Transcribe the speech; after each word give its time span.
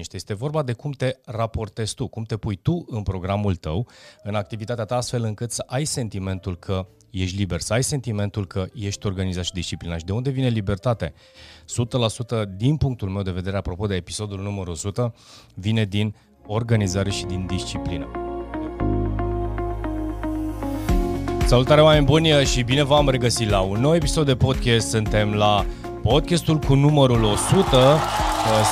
liniște. 0.00 0.16
Este 0.16 0.34
vorba 0.34 0.62
de 0.62 0.72
cum 0.72 0.90
te 0.90 1.16
raportezi 1.24 1.94
tu, 1.94 2.08
cum 2.08 2.22
te 2.22 2.36
pui 2.36 2.56
tu 2.56 2.84
în 2.88 3.02
programul 3.02 3.56
tău, 3.56 3.86
în 4.22 4.34
activitatea 4.34 4.84
ta, 4.84 4.96
astfel 4.96 5.22
încât 5.24 5.50
să 5.50 5.64
ai 5.66 5.84
sentimentul 5.84 6.56
că 6.56 6.86
ești 7.10 7.36
liber, 7.36 7.60
să 7.60 7.72
ai 7.72 7.82
sentimentul 7.82 8.46
că 8.46 8.66
ești 8.74 9.06
organizat 9.06 9.44
și 9.44 9.52
disciplinat. 9.52 9.98
Și 9.98 10.04
de 10.04 10.12
unde 10.12 10.30
vine 10.30 10.48
libertate? 10.48 11.12
100% 12.44 12.44
din 12.56 12.76
punctul 12.76 13.08
meu 13.08 13.22
de 13.22 13.30
vedere, 13.30 13.56
apropo 13.56 13.86
de 13.86 13.94
episodul 13.94 14.40
numărul 14.40 14.72
100, 14.72 15.14
vine 15.54 15.84
din 15.84 16.14
organizare 16.46 17.10
și 17.10 17.24
din 17.24 17.46
disciplină. 17.46 18.10
Salutare 21.46 21.80
oameni 21.80 22.04
buni 22.04 22.28
și 22.44 22.62
bine 22.62 22.82
v-am 22.82 23.08
regăsit 23.08 23.48
la 23.48 23.60
un 23.60 23.80
nou 23.80 23.94
episod 23.94 24.26
de 24.26 24.36
podcast. 24.36 24.88
Suntem 24.88 25.34
la 25.34 25.66
podcastul 26.02 26.58
cu 26.58 26.74
numărul 26.74 27.24
100. 27.24 27.38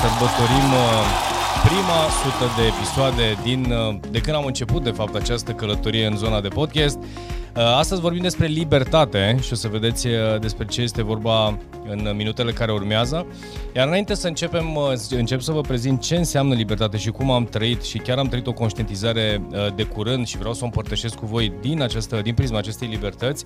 Sărbătorim 0.01 0.69
uh, 0.73 1.29
prima 1.65 2.01
sută 2.23 2.53
de 2.57 2.67
episoade 2.67 3.39
din, 3.43 3.73
uh, 3.73 4.11
de 4.11 4.19
când 4.19 4.36
am 4.36 4.45
început 4.45 4.82
de 4.82 4.91
fapt 4.91 5.14
această 5.14 5.53
călătorie 5.53 6.07
în 6.07 6.17
zona 6.17 6.41
de 6.41 6.49
podcast. 6.49 6.99
Uh, 7.59 7.64
astăzi 7.64 8.00
vorbim 8.00 8.22
despre 8.22 8.46
libertate 8.46 9.36
și 9.41 9.53
o 9.53 9.57
să 9.57 9.69
vedeți 9.69 10.07
uh, 10.07 10.14
despre 10.41 10.64
ce 10.64 10.81
este 10.83 11.03
vorba 11.03 11.59
în 11.89 12.13
minutele 12.17 12.53
care 12.53 12.72
urmează. 12.72 13.27
Iar 13.77 13.86
înainte 13.86 14.14
să 14.14 14.27
începem, 14.27 14.75
uh, 14.75 14.93
încep 15.11 15.41
să 15.41 15.53
vă 15.53 15.61
prezint 15.61 16.00
ce 16.00 16.17
înseamnă 16.17 16.55
libertate 16.55 16.97
și 16.97 17.11
cum 17.11 17.31
am 17.31 17.45
trăit 17.45 17.83
și 17.83 17.99
chiar 17.99 18.19
am 18.19 18.29
trăit 18.29 18.47
o 18.47 18.53
conștientizare 18.53 19.43
de 19.77 19.83
curând 19.83 20.27
și 20.27 20.39
vreau 20.39 20.55
să 20.55 20.61
o 20.63 20.64
împărtășesc 20.64 21.14
cu 21.14 21.27
voi 21.27 21.53
din, 21.61 21.83
această, 21.83 22.21
din 22.22 22.35
prisma 22.35 22.58
acestei 22.58 22.89
libertăți. 22.89 23.45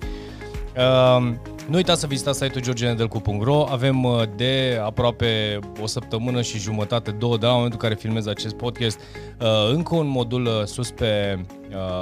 Uh, 0.77 1.33
nu 1.69 1.75
uitați 1.75 1.99
să 1.99 2.07
vizitați 2.07 2.39
site-ul 2.39 2.63
georgenedelcu.ro 2.63 3.65
Avem 3.69 4.03
uh, 4.03 4.21
de 4.35 4.79
aproape 4.83 5.59
o 5.81 5.85
săptămână 5.85 6.41
și 6.41 6.59
jumătate, 6.59 7.11
două 7.11 7.37
de 7.37 7.45
la 7.45 7.51
momentul 7.51 7.79
în 7.81 7.87
care 7.87 7.99
filmez 7.99 8.27
acest 8.27 8.55
podcast, 8.55 8.99
uh, 9.41 9.47
încă 9.73 9.95
un 9.95 10.07
modul 10.07 10.45
uh, 10.45 10.63
sus 10.65 10.91
pe 10.91 11.39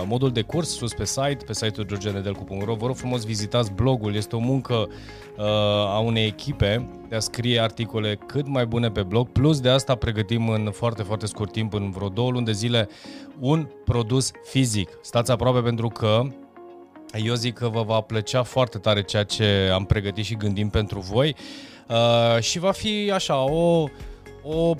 modul 0.05 0.31
de 0.31 0.41
curs, 0.41 0.69
sus 0.69 0.93
pe 0.93 1.05
site, 1.05 1.37
pe 1.45 1.53
site-ul 1.53 1.87
georgenedelcu.ro 1.87 2.73
Vă 2.73 2.85
rog 2.85 2.95
frumos, 2.95 3.25
vizitați 3.25 3.71
blogul, 3.71 4.15
este 4.15 4.35
o 4.35 4.39
muncă 4.39 4.87
a 5.87 5.99
unei 5.99 6.25
echipe 6.25 6.89
de 7.09 7.15
a 7.15 7.19
scrie 7.19 7.59
articole 7.59 8.19
cât 8.25 8.47
mai 8.47 8.65
bune 8.65 8.89
pe 8.89 9.03
blog, 9.03 9.27
plus 9.27 9.59
de 9.59 9.69
asta 9.69 9.95
pregătim 9.95 10.49
în 10.49 10.71
foarte, 10.71 11.03
foarte 11.03 11.25
scurt 11.25 11.51
timp, 11.51 11.73
în 11.73 11.91
vreo 11.91 12.07
două 12.07 12.31
luni 12.31 12.45
de 12.45 12.51
zile, 12.51 12.89
un 13.39 13.67
produs 13.85 14.31
fizic. 14.43 14.89
Stați 15.01 15.31
aproape 15.31 15.59
pentru 15.59 15.87
că 15.87 16.21
eu 17.13 17.33
zic 17.33 17.53
că 17.53 17.67
vă 17.67 17.83
va 17.83 18.01
plăcea 18.01 18.43
foarte 18.43 18.77
tare 18.77 19.03
ceea 19.03 19.23
ce 19.23 19.69
am 19.73 19.85
pregătit 19.85 20.25
și 20.25 20.35
gândim 20.35 20.69
pentru 20.69 20.99
voi 20.99 21.35
uh, 21.87 22.41
și 22.41 22.59
va 22.59 22.71
fi 22.71 23.11
așa 23.13 23.43
o, 23.43 23.87
o, 24.43 24.73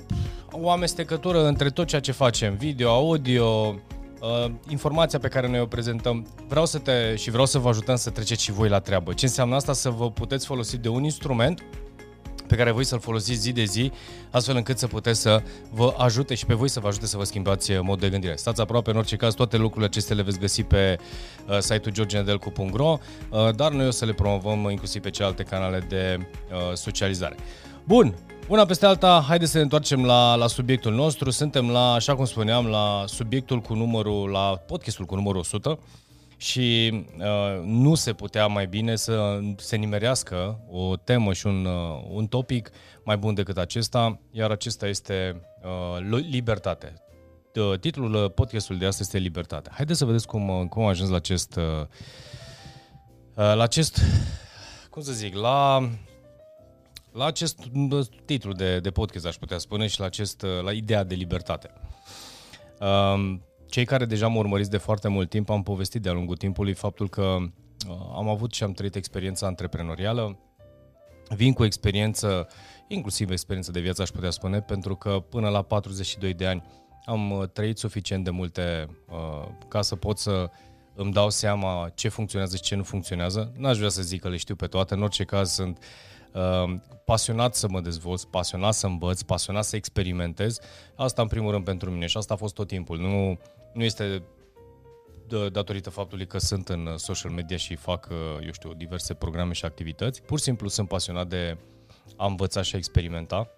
o 0.50 0.70
amestecătură 0.70 1.46
între 1.46 1.70
tot 1.70 1.86
ceea 1.86 2.00
ce 2.00 2.12
facem, 2.12 2.54
video, 2.54 2.90
audio, 2.90 3.74
uh, 4.20 4.50
informația 4.68 5.18
pe 5.18 5.28
care 5.28 5.48
noi 5.48 5.60
o 5.60 5.66
prezentăm. 5.66 6.26
Vreau 6.48 6.66
să 6.66 6.78
te 6.78 7.16
și 7.16 7.30
vreau 7.30 7.46
să 7.46 7.58
vă 7.58 7.68
ajutăm 7.68 7.96
să 7.96 8.10
treceți 8.10 8.42
și 8.42 8.52
voi 8.52 8.68
la 8.68 8.78
treabă. 8.78 9.12
Ce 9.12 9.24
înseamnă 9.24 9.54
asta? 9.54 9.72
Să 9.72 9.90
vă 9.90 10.10
puteți 10.10 10.46
folosi 10.46 10.78
de 10.78 10.88
un 10.88 11.04
instrument 11.04 11.62
pe 12.52 12.58
care 12.58 12.70
voi 12.70 12.84
să-l 12.84 13.00
folosiți 13.00 13.40
zi 13.40 13.52
de 13.52 13.64
zi, 13.64 13.92
astfel 14.30 14.56
încât 14.56 14.78
să 14.78 14.86
puteți 14.86 15.20
să 15.20 15.42
vă 15.70 15.94
ajute 15.98 16.34
și 16.34 16.46
pe 16.46 16.54
voi 16.54 16.68
să 16.68 16.80
vă 16.80 16.88
ajute 16.88 17.06
să 17.06 17.16
vă 17.16 17.24
schimbați 17.24 17.72
mod 17.72 18.00
de 18.00 18.08
gândire. 18.08 18.36
Stați 18.36 18.60
aproape, 18.60 18.90
în 18.90 18.96
orice 18.96 19.16
caz, 19.16 19.34
toate 19.34 19.56
lucrurile 19.56 19.86
acestea 19.86 20.16
le 20.16 20.22
veți 20.22 20.38
găsi 20.38 20.62
pe 20.62 20.98
uh, 21.48 21.58
site-ul 21.58 21.94
georgenedelcu.ro, 21.94 22.98
uh, 23.28 23.54
dar 23.54 23.72
noi 23.72 23.86
o 23.86 23.90
să 23.90 24.04
le 24.04 24.12
promovăm 24.12 24.70
inclusiv 24.70 25.02
pe 25.02 25.10
celelalte 25.10 25.42
canale 25.42 25.84
de 25.88 26.18
uh, 26.18 26.74
socializare. 26.74 27.36
Bun, 27.84 28.14
una 28.48 28.64
peste 28.64 28.86
alta, 28.86 29.24
haideți 29.28 29.50
să 29.50 29.56
ne 29.56 29.62
întoarcem 29.62 30.04
la, 30.04 30.34
la 30.34 30.46
subiectul 30.46 30.92
nostru. 30.92 31.30
Suntem 31.30 31.70
la, 31.70 31.92
așa 31.92 32.14
cum 32.14 32.24
spuneam, 32.24 32.66
la 32.66 33.04
subiectul 33.06 33.60
cu 33.60 33.74
numărul, 33.74 34.30
la 34.30 34.62
podcastul 34.66 35.04
cu 35.04 35.14
numărul 35.14 35.40
100 35.40 35.78
și 36.42 37.04
uh, 37.18 37.62
nu 37.64 37.94
se 37.94 38.12
putea 38.12 38.46
mai 38.46 38.66
bine 38.66 38.96
să 38.96 39.40
se 39.56 39.76
nimerească 39.76 40.60
o 40.70 40.96
temă 40.96 41.32
și 41.32 41.46
un, 41.46 41.64
uh, 41.64 42.04
un 42.10 42.26
topic 42.26 42.70
mai 43.04 43.16
bun 43.16 43.34
decât 43.34 43.58
acesta, 43.58 44.20
iar 44.30 44.50
acesta 44.50 44.86
este 44.86 45.40
uh, 45.62 46.20
libertate. 46.30 46.94
Uh, 47.54 47.78
titlul 47.78 48.14
uh, 48.14 48.30
podcastului 48.34 48.80
de 48.80 48.86
astăzi 48.86 49.08
este 49.08 49.28
Libertate. 49.28 49.70
Haideți 49.72 49.98
să 49.98 50.04
vedeți 50.04 50.26
cum, 50.26 50.48
uh, 50.48 50.68
cum 50.68 50.82
am 50.82 50.88
ajuns 50.88 51.10
la 51.10 51.16
acest, 51.16 51.56
uh, 51.56 51.80
uh, 51.82 51.86
la 53.34 53.62
acest, 53.62 54.00
cum 54.90 55.02
să 55.02 55.12
zic, 55.12 55.34
la, 55.34 55.88
la 57.12 57.24
acest 57.24 57.58
titlu 58.24 58.52
de, 58.52 58.80
de 58.80 58.90
podcast, 58.90 59.26
aș 59.26 59.36
putea 59.36 59.58
spune, 59.58 59.86
și 59.86 60.00
la, 60.00 60.06
acest, 60.06 60.42
uh, 60.42 60.62
la 60.62 60.72
ideea 60.72 61.04
de 61.04 61.14
libertate. 61.14 61.70
Uh, 62.80 63.38
cei 63.72 63.84
care 63.84 64.04
deja 64.04 64.28
mă 64.28 64.38
urmăriți 64.38 64.70
de 64.70 64.76
foarte 64.76 65.08
mult 65.08 65.28
timp, 65.28 65.50
am 65.50 65.62
povestit 65.62 66.02
de-a 66.02 66.12
lungul 66.12 66.36
timpului 66.36 66.72
faptul 66.72 67.08
că 67.08 67.22
uh, 67.22 67.94
am 68.14 68.28
avut 68.28 68.52
și 68.52 68.62
am 68.62 68.72
trăit 68.72 68.94
experiența 68.94 69.46
antreprenorială, 69.46 70.38
vin 71.28 71.52
cu 71.52 71.64
experiență, 71.64 72.48
inclusiv 72.88 73.30
experiență 73.30 73.70
de 73.70 73.80
viață, 73.80 74.02
aș 74.02 74.08
putea 74.08 74.30
spune, 74.30 74.60
pentru 74.60 74.94
că 74.94 75.24
până 75.28 75.48
la 75.48 75.62
42 75.62 76.34
de 76.34 76.46
ani 76.46 76.62
am 77.04 77.30
uh, 77.30 77.48
trăit 77.48 77.78
suficient 77.78 78.24
de 78.24 78.30
multe 78.30 78.88
uh, 79.08 79.48
ca 79.68 79.82
să 79.82 79.96
pot 79.96 80.18
să 80.18 80.50
îmi 80.94 81.12
dau 81.12 81.30
seama 81.30 81.90
ce 81.94 82.08
funcționează 82.08 82.56
și 82.56 82.62
ce 82.62 82.74
nu 82.74 82.82
funcționează. 82.82 83.52
N-aș 83.56 83.76
vrea 83.76 83.88
să 83.88 84.02
zic 84.02 84.20
că 84.20 84.28
le 84.28 84.36
știu 84.36 84.54
pe 84.54 84.66
toate, 84.66 84.94
în 84.94 85.02
orice 85.02 85.24
caz 85.24 85.50
sunt 85.50 85.84
uh, 86.32 86.74
pasionat 87.04 87.54
să 87.54 87.68
mă 87.68 87.80
dezvolt, 87.80 88.24
pasionat 88.24 88.74
să 88.74 88.86
învăț, 88.86 89.22
pasionat 89.22 89.64
să 89.64 89.76
experimentez. 89.76 90.58
Asta 90.96 91.22
în 91.22 91.28
primul 91.28 91.50
rând 91.50 91.64
pentru 91.64 91.90
mine 91.90 92.06
și 92.06 92.16
asta 92.16 92.34
a 92.34 92.36
fost 92.36 92.54
tot 92.54 92.66
timpul. 92.66 92.98
Nu 92.98 93.38
nu 93.72 93.84
este 93.84 94.22
datorită 95.52 95.90
faptului 95.90 96.26
că 96.26 96.38
sunt 96.38 96.68
în 96.68 96.86
uh, 96.86 96.94
social 96.96 97.30
media 97.30 97.56
și 97.56 97.74
fac, 97.74 98.08
uh, 98.10 98.44
eu 98.44 98.52
știu, 98.52 98.72
diverse 98.74 99.14
programe 99.14 99.52
și 99.52 99.64
activități. 99.64 100.22
Pur 100.22 100.38
și 100.38 100.44
simplu 100.44 100.68
sunt 100.68 100.88
pasionat 100.88 101.28
de 101.28 101.56
a 102.16 102.26
învăța 102.26 102.62
și 102.62 102.74
a 102.74 102.78
experimenta. 102.78 103.48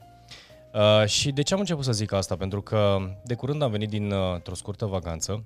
Uh, 0.74 1.06
și 1.06 1.32
de 1.32 1.42
ce 1.42 1.54
am 1.54 1.60
început 1.60 1.84
să 1.84 1.92
zic 1.92 2.12
asta? 2.12 2.36
Pentru 2.36 2.62
că 2.62 2.98
de 3.24 3.34
curând 3.34 3.62
am 3.62 3.70
venit 3.70 3.88
dintr-o 3.88 4.40
uh, 4.50 4.56
scurtă 4.56 4.86
vacanță 4.86 5.44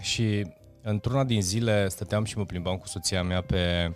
și 0.00 0.46
într-una 0.82 1.24
din 1.24 1.42
zile 1.42 1.88
stăteam 1.88 2.24
și 2.24 2.38
mă 2.38 2.44
plimbam 2.44 2.76
cu 2.76 2.86
soția 2.86 3.22
mea 3.22 3.40
pe, 3.40 3.92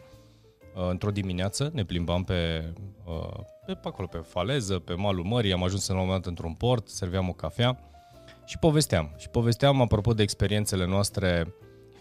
uh, 0.75 0.89
într-o 0.91 1.11
dimineață, 1.11 1.71
ne 1.73 1.85
plimbam 1.85 2.25
pe, 2.25 2.73
uh, 3.05 3.39
pe, 3.67 3.75
pe 3.75 3.89
acolo, 3.89 4.07
pe 4.07 4.19
faleză, 4.19 4.79
pe 4.79 4.95
malul 4.95 5.25
mării, 5.25 5.53
am 5.53 5.63
ajuns 5.63 5.87
în 5.87 5.95
un 5.95 6.01
moment 6.01 6.21
dat 6.21 6.31
într-un 6.31 6.53
port, 6.55 6.89
serveam 6.89 7.29
o 7.29 7.33
cafea 7.33 7.79
și 8.47 8.59
povesteam. 8.59 9.15
Și 9.17 9.29
povesteam 9.29 9.81
apropo 9.81 10.15
de 10.15 10.23
experiențele 10.23 10.87
noastre 10.87 11.55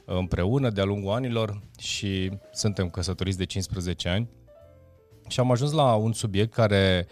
uh, 0.05 0.15
împreună 0.17 0.69
de-a 0.69 0.83
lungul 0.83 1.13
anilor 1.13 1.61
și 1.79 2.31
suntem 2.51 2.89
căsătoriți 2.89 3.37
de 3.37 3.45
15 3.45 4.09
ani 4.09 4.29
și 5.27 5.39
am 5.39 5.51
ajuns 5.51 5.71
la 5.71 5.95
un 5.95 6.13
subiect 6.13 6.53
care, 6.53 7.07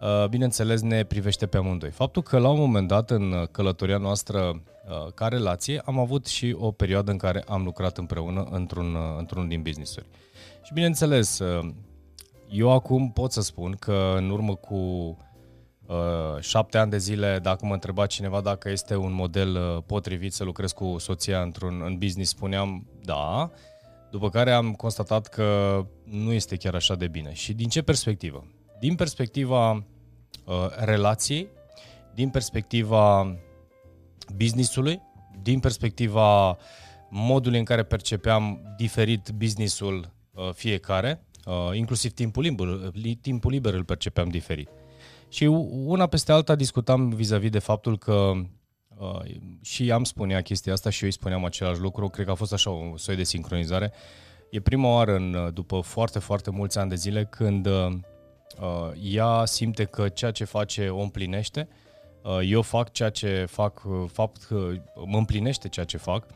uh, 0.00 0.28
bineînțeles, 0.28 0.80
ne 0.80 1.04
privește 1.04 1.46
pe 1.46 1.56
amândoi. 1.56 1.90
Faptul 1.90 2.22
că 2.22 2.38
la 2.38 2.48
un 2.48 2.58
moment 2.58 2.88
dat 2.88 3.10
în 3.10 3.46
călătoria 3.50 3.98
noastră 3.98 4.40
uh, 4.40 5.12
ca 5.14 5.28
relație 5.28 5.82
am 5.84 5.98
avut 5.98 6.26
și 6.26 6.56
o 6.58 6.70
perioadă 6.70 7.10
în 7.10 7.16
care 7.16 7.44
am 7.46 7.64
lucrat 7.64 7.98
împreună 7.98 8.46
într-un, 8.50 8.96
într-un 9.18 9.48
din 9.48 9.62
business-uri. 9.62 10.06
Și 10.62 10.72
bineînțeles, 10.72 11.40
eu 12.48 12.72
acum 12.72 13.12
pot 13.12 13.32
să 13.32 13.40
spun 13.40 13.76
că 13.78 14.14
în 14.16 14.30
urmă 14.30 14.54
cu 14.54 14.76
Uh, 14.76 15.27
șapte 16.40 16.78
ani 16.78 16.90
de 16.90 16.98
zile, 16.98 17.38
dacă 17.42 17.66
mă 17.66 17.72
întreba 17.72 18.06
cineva 18.06 18.40
dacă 18.40 18.70
este 18.70 18.96
un 18.96 19.12
model 19.12 19.56
uh, 19.56 19.82
potrivit 19.86 20.32
să 20.32 20.44
lucrez 20.44 20.72
cu 20.72 20.98
soția 20.98 21.42
într-un 21.42 21.82
în 21.84 21.98
business, 21.98 22.30
spuneam 22.30 22.86
da, 23.02 23.50
după 24.10 24.30
care 24.30 24.52
am 24.52 24.72
constatat 24.72 25.26
că 25.26 25.80
nu 26.04 26.32
este 26.32 26.56
chiar 26.56 26.74
așa 26.74 26.94
de 26.94 27.08
bine. 27.08 27.32
Și 27.32 27.52
din 27.52 27.68
ce 27.68 27.82
perspectivă? 27.82 28.44
Din 28.80 28.94
perspectiva 28.94 29.70
uh, 29.72 29.84
relației, 30.76 31.48
din 32.14 32.28
perspectiva 32.28 33.36
businessului, 34.36 35.00
din 35.42 35.60
perspectiva 35.60 36.58
modului 37.10 37.58
în 37.58 37.64
care 37.64 37.82
percepeam 37.82 38.74
diferit 38.76 39.30
businessul 39.30 40.12
uh, 40.32 40.50
fiecare, 40.52 41.26
uh, 41.46 41.76
inclusiv 41.76 42.12
timpul 42.12 42.42
liber, 42.42 42.68
timpul 43.20 43.50
liber 43.50 43.74
îl 43.74 43.84
percepeam 43.84 44.28
diferit. 44.28 44.68
Și 45.28 45.44
una 45.84 46.06
peste 46.06 46.32
alta 46.32 46.54
discutam 46.54 47.08
vis-a-vis 47.08 47.50
de 47.50 47.58
faptul 47.58 47.98
că 47.98 48.32
uh, 48.98 49.20
și 49.62 49.92
am 49.92 50.04
spunea 50.04 50.42
chestia 50.42 50.72
asta 50.72 50.90
și 50.90 51.02
eu 51.02 51.08
îi 51.08 51.14
spuneam 51.14 51.44
același 51.44 51.80
lucru, 51.80 52.08
cred 52.08 52.24
că 52.26 52.32
a 52.32 52.34
fost 52.34 52.52
așa 52.52 52.70
un 52.70 52.96
soi 52.96 53.16
de 53.16 53.24
sincronizare. 53.24 53.92
E 54.50 54.60
prima 54.60 54.88
oară 54.88 55.14
în, 55.14 55.50
după 55.54 55.80
foarte, 55.80 56.18
foarte 56.18 56.50
mulți 56.50 56.78
ani 56.78 56.88
de 56.88 56.94
zile 56.94 57.24
când 57.24 57.66
uh, 57.66 58.90
ea 59.02 59.44
simte 59.44 59.84
că 59.84 60.08
ceea 60.08 60.30
ce 60.30 60.44
face 60.44 60.88
o 60.88 61.00
împlinește, 61.00 61.68
uh, 62.22 62.38
eu 62.44 62.62
fac 62.62 62.92
ceea 62.92 63.10
ce 63.10 63.44
fac, 63.48 63.82
uh, 63.84 64.04
fapt 64.12 64.42
că 64.42 64.70
mă 65.06 65.16
împlinește 65.16 65.68
ceea 65.68 65.86
ce 65.86 65.96
fac 65.96 66.26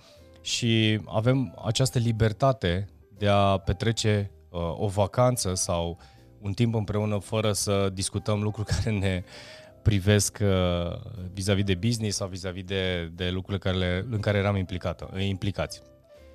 și 0.41 1.01
avem 1.07 1.63
această 1.65 1.99
libertate 1.99 2.89
de 3.19 3.29
a 3.29 3.59
petrece 3.59 4.31
uh, 4.51 4.61
o 4.77 4.87
vacanță 4.87 5.55
sau 5.55 5.99
un 6.43 6.53
timp 6.53 6.75
împreună 6.75 7.19
fără 7.19 7.53
să 7.53 7.91
discutăm 7.93 8.43
lucruri 8.43 8.69
care 8.75 8.91
ne 8.91 9.25
privesc 9.83 10.39
uh, 10.43 11.01
vis-a-vis 11.33 11.65
de 11.65 11.75
business 11.75 12.17
sau 12.17 12.29
vis-a-vis 12.29 12.65
de, 12.65 13.11
de 13.15 13.31
lucrurile 13.31 13.59
care 13.59 13.77
le, 13.77 14.07
în 14.11 14.21
care 14.21 14.39
eram 14.39 14.57
implicat, 14.57 15.19
implicați. 15.19 15.83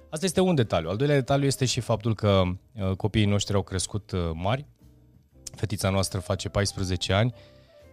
Asta 0.10 0.26
este 0.26 0.42
un 0.42 0.56
detaliu. 0.56 0.90
Al 0.90 0.96
doilea 0.96 1.16
detaliu 1.16 1.46
este 1.46 1.66
și 1.66 1.80
faptul 1.80 2.16
că 2.16 2.44
uh, 2.74 2.92
copiii 2.92 3.26
noștri 3.26 3.56
au 3.56 3.62
crescut 3.62 4.12
uh, 4.12 4.30
mari. 4.34 4.66
Fetița 5.56 5.90
noastră 5.90 6.20
face 6.20 6.50
14 6.50 7.14
ani, 7.14 7.34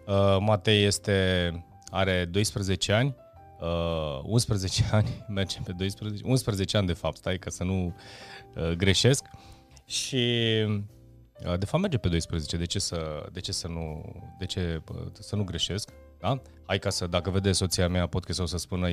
uh, 0.06 0.36
Matei 0.40 0.84
este, 0.84 1.50
are 1.90 2.24
12 2.24 2.92
ani, 2.92 3.14
uh, 3.60 4.20
11 4.22 4.84
ani, 4.90 5.24
mergem 5.28 5.62
pe 5.62 5.72
12, 5.72 6.22
11 6.24 6.76
ani 6.76 6.86
de 6.86 6.92
fapt, 6.92 7.16
stai 7.16 7.38
ca 7.38 7.50
să 7.50 7.64
nu 7.64 7.94
uh, 8.54 8.70
greșesc. 8.70 9.24
Și 9.86 10.34
uh, 10.68 10.80
de 11.58 11.64
fapt 11.64 11.82
merge 11.82 11.98
pe 11.98 12.08
12, 12.08 12.56
de 12.56 12.64
ce 12.64 12.78
să, 12.78 13.26
de 13.32 13.40
ce 13.40 13.52
să, 13.52 13.68
nu, 13.68 14.14
de 14.38 14.44
ce, 14.44 14.82
uh, 14.88 15.06
să 15.20 15.36
nu 15.36 15.44
greșesc? 15.44 15.88
Da? 16.20 16.42
Hai 16.66 16.78
ca 16.78 16.90
să, 16.90 17.06
dacă 17.06 17.30
vede 17.30 17.52
soția 17.52 17.88
mea 17.88 18.06
podcast 18.06 18.40
o 18.40 18.46
să 18.46 18.56
spună 18.56 18.88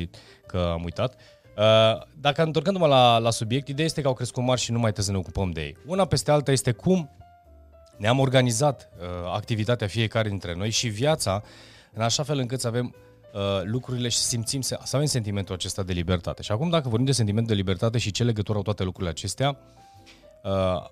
că 0.48 0.70
am 0.74 0.84
uitat. 0.84 1.16
Uh, 1.58 2.02
dacă 2.20 2.44
întorcându-mă 2.44 2.88
la, 2.88 3.18
la 3.18 3.30
subiect, 3.30 3.68
ideea 3.68 3.88
este 3.88 4.02
că 4.02 4.08
au 4.08 4.14
crescut 4.14 4.44
mari 4.44 4.60
și 4.60 4.72
nu 4.72 4.80
mai 4.80 4.92
trebuie 4.92 5.06
să 5.06 5.12
ne 5.12 5.18
ocupăm 5.18 5.52
de 5.52 5.62
ei. 5.62 5.78
Una 5.86 6.06
peste 6.06 6.32
alta 6.32 6.52
este 6.52 6.72
cum 6.72 7.10
ne-am 7.98 8.20
organizat 8.20 8.90
uh, 9.00 9.06
activitatea 9.34 9.88
fiecare 9.88 10.30
dintre 10.30 10.56
noi 10.56 10.70
și 10.70 10.88
viața 10.88 11.44
în 11.94 12.02
așa 12.02 12.24
fel 12.24 12.38
încât 12.38 12.60
să 12.60 12.68
avem 12.68 12.96
uh, 13.34 13.62
lucrurile 13.64 14.10
și 14.10 14.18
simțim, 14.18 14.62
să, 14.62 14.80
să 14.84 14.96
avem 14.96 15.08
sentimentul 15.08 15.56
acesta 15.56 15.84
de 15.84 15.94
libertate. 15.94 16.42
Și 16.42 16.52
acum 16.52 16.70
dacă 16.70 16.88
vorbim 16.90 17.06
de 17.06 17.12
sentiment 17.12 17.48
de 17.48 17.54
libertate 17.54 17.98
și 17.98 18.12
ce 18.12 18.24
legătură 18.24 18.58
au 18.58 18.64
toate 18.64 18.84
lucrurile 18.84 19.12
acestea, 19.12 19.58
uh, 20.44 20.86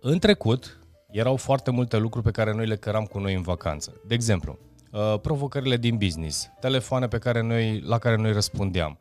în 0.00 0.18
trecut 0.18 0.78
erau 1.18 1.36
foarte 1.36 1.70
multe 1.70 1.96
lucruri 1.96 2.24
pe 2.24 2.30
care 2.30 2.52
noi 2.52 2.66
le 2.66 2.76
căram 2.76 3.04
cu 3.04 3.18
noi 3.18 3.34
în 3.34 3.42
vacanță. 3.42 4.00
De 4.06 4.14
exemplu, 4.14 4.58
uh, 4.92 5.20
provocările 5.20 5.76
din 5.76 5.96
business, 5.96 6.50
telefoane 6.60 7.08
pe 7.08 7.18
care 7.18 7.42
noi, 7.42 7.80
la 7.80 7.98
care 7.98 8.16
noi 8.16 8.32
răspundeam, 8.32 8.98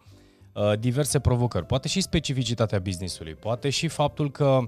uh, 0.53 0.79
diverse 0.79 1.19
provocări, 1.19 1.65
poate 1.65 1.88
și 1.88 2.01
specificitatea 2.01 2.79
businessului, 2.79 3.33
poate 3.33 3.69
și 3.69 3.88
faptul 3.88 4.31
că 4.31 4.59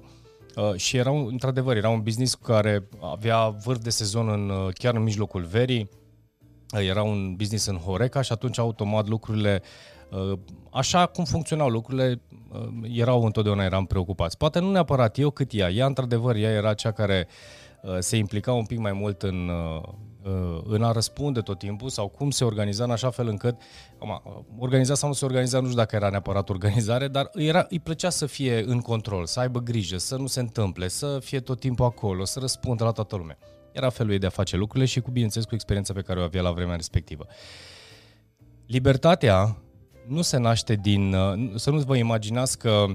uh, 0.55 0.75
și 0.75 0.97
era 0.97 1.11
un, 1.11 1.27
într-adevăr, 1.31 1.75
era 1.75 1.89
un 1.89 2.01
business 2.01 2.33
care 2.33 2.87
avea 3.01 3.47
vârf 3.47 3.79
de 3.81 3.89
sezon 3.89 4.29
în, 4.29 4.49
uh, 4.49 4.73
chiar 4.73 4.95
în 4.95 5.03
mijlocul 5.03 5.43
verii, 5.43 5.89
era 6.71 7.03
un 7.03 7.35
business 7.35 7.65
în 7.65 7.77
Horeca 7.77 8.21
și 8.21 8.31
atunci 8.31 8.59
automat 8.59 9.07
lucrurile, 9.07 9.61
uh, 10.09 10.39
așa 10.71 11.05
cum 11.05 11.23
funcționau 11.23 11.69
lucrurile, 11.69 12.21
uh, 12.51 12.67
erau 12.93 13.23
întotdeauna 13.23 13.63
eram 13.63 13.85
preocupați. 13.85 14.37
Poate 14.37 14.59
nu 14.59 14.71
neapărat 14.71 15.17
eu 15.17 15.29
cât 15.29 15.49
ea. 15.53 15.69
Ea, 15.69 15.85
într-adevăr, 15.85 16.35
ea 16.35 16.51
era 16.51 16.73
cea 16.73 16.91
care 16.91 17.27
uh, 17.81 17.97
se 17.99 18.17
implica 18.17 18.53
un 18.53 18.65
pic 18.65 18.77
mai 18.77 18.93
mult 18.93 19.21
în, 19.23 19.51
în 20.63 20.83
a 20.83 20.91
răspunde 20.91 21.41
tot 21.41 21.59
timpul 21.59 21.89
sau 21.89 22.07
cum 22.07 22.29
se 22.29 22.43
organiza 22.43 22.83
în 22.83 22.91
așa 22.91 23.09
fel 23.09 23.27
încât, 23.27 23.55
organiza 24.57 24.93
sau 24.93 25.09
nu 25.09 25.15
se 25.15 25.25
organiza, 25.25 25.59
nu 25.59 25.65
știu 25.65 25.77
dacă 25.77 25.95
era 25.95 26.09
neapărat 26.09 26.49
organizare, 26.49 27.07
dar 27.07 27.29
era, 27.33 27.65
îi 27.69 27.79
plăcea 27.79 28.09
să 28.09 28.25
fie 28.25 28.63
în 28.65 28.79
control, 28.79 29.25
să 29.25 29.39
aibă 29.39 29.59
grijă, 29.59 29.97
să 29.97 30.15
nu 30.15 30.27
se 30.27 30.39
întâmple, 30.39 30.87
să 30.87 31.19
fie 31.21 31.39
tot 31.39 31.59
timpul 31.59 31.85
acolo, 31.85 32.25
să 32.25 32.39
răspundă 32.39 32.83
la 32.83 32.91
toată 32.91 33.15
lumea. 33.15 33.37
Era 33.71 33.89
felul 33.89 34.11
ei 34.11 34.17
de 34.17 34.25
a 34.25 34.29
face 34.29 34.55
lucrurile 34.55 34.85
și 34.85 34.99
cu, 34.99 35.11
bineînțeles, 35.11 35.47
cu 35.47 35.53
experiența 35.53 35.93
pe 35.93 36.01
care 36.01 36.19
o 36.19 36.23
avea 36.23 36.41
la 36.41 36.51
vremea 36.51 36.75
respectivă. 36.75 37.25
Libertatea 38.65 39.57
nu 40.07 40.21
se 40.21 40.37
naște 40.37 40.75
din... 40.75 41.13
Uh, 41.13 41.51
să 41.55 41.69
nu 41.69 41.79
vă 41.79 41.95
imaginați 41.95 42.57
că 42.57 42.85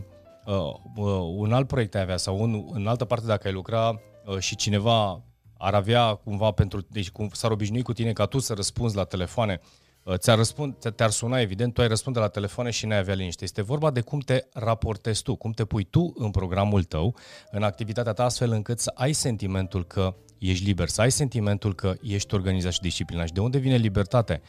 uh, 0.46 0.74
uh, 0.96 1.34
un 1.36 1.52
alt 1.52 1.66
proiect 1.66 1.94
ai 1.94 2.00
avea 2.00 2.16
sau 2.16 2.42
un, 2.42 2.64
în 2.72 2.86
altă 2.86 3.04
parte 3.04 3.26
dacă 3.26 3.46
ai 3.46 3.52
lucra 3.52 4.00
uh, 4.26 4.38
și 4.38 4.56
cineva 4.56 5.22
ar 5.62 5.74
avea 5.74 6.14
cumva 6.14 6.50
pentru... 6.50 6.86
Deci 6.90 7.10
cum 7.10 7.28
s-ar 7.32 7.50
obișnui 7.50 7.82
cu 7.82 7.92
tine 7.92 8.12
ca 8.12 8.26
tu 8.26 8.38
să 8.38 8.54
răspunzi 8.54 8.96
la 8.96 9.04
telefoane 9.04 9.60
Uh, 10.04 10.14
ți-ar, 10.14 10.36
răspund, 10.36 10.74
te-ar 10.94 11.10
suna, 11.10 11.40
evident, 11.40 11.74
tu 11.74 11.80
ai 11.80 11.88
răspunde 11.88 12.18
la 12.18 12.28
telefoane 12.28 12.70
și 12.70 12.86
n-ai 12.86 12.98
avea 12.98 13.14
liniște. 13.14 13.44
Este 13.44 13.62
vorba 13.62 13.90
de 13.90 14.00
cum 14.00 14.18
te 14.18 14.44
raportezi 14.52 15.22
tu, 15.22 15.36
cum 15.36 15.50
te 15.50 15.64
pui 15.64 15.84
tu 15.84 16.12
în 16.16 16.30
programul 16.30 16.84
tău, 16.84 17.16
în 17.50 17.62
activitatea 17.62 18.12
ta, 18.12 18.24
astfel 18.24 18.52
încât 18.52 18.78
să 18.78 18.92
ai 18.94 19.12
sentimentul 19.12 19.84
că 19.84 20.14
ești 20.38 20.64
liber, 20.64 20.88
să 20.88 21.00
ai 21.00 21.10
sentimentul 21.10 21.74
că 21.74 21.94
ești 22.02 22.34
organizat 22.34 22.72
și 22.72 22.80
disciplinat. 22.80 23.26
Și 23.26 23.32
de 23.32 23.40
unde 23.40 23.58
vine 23.58 23.76
libertate? 23.76 24.42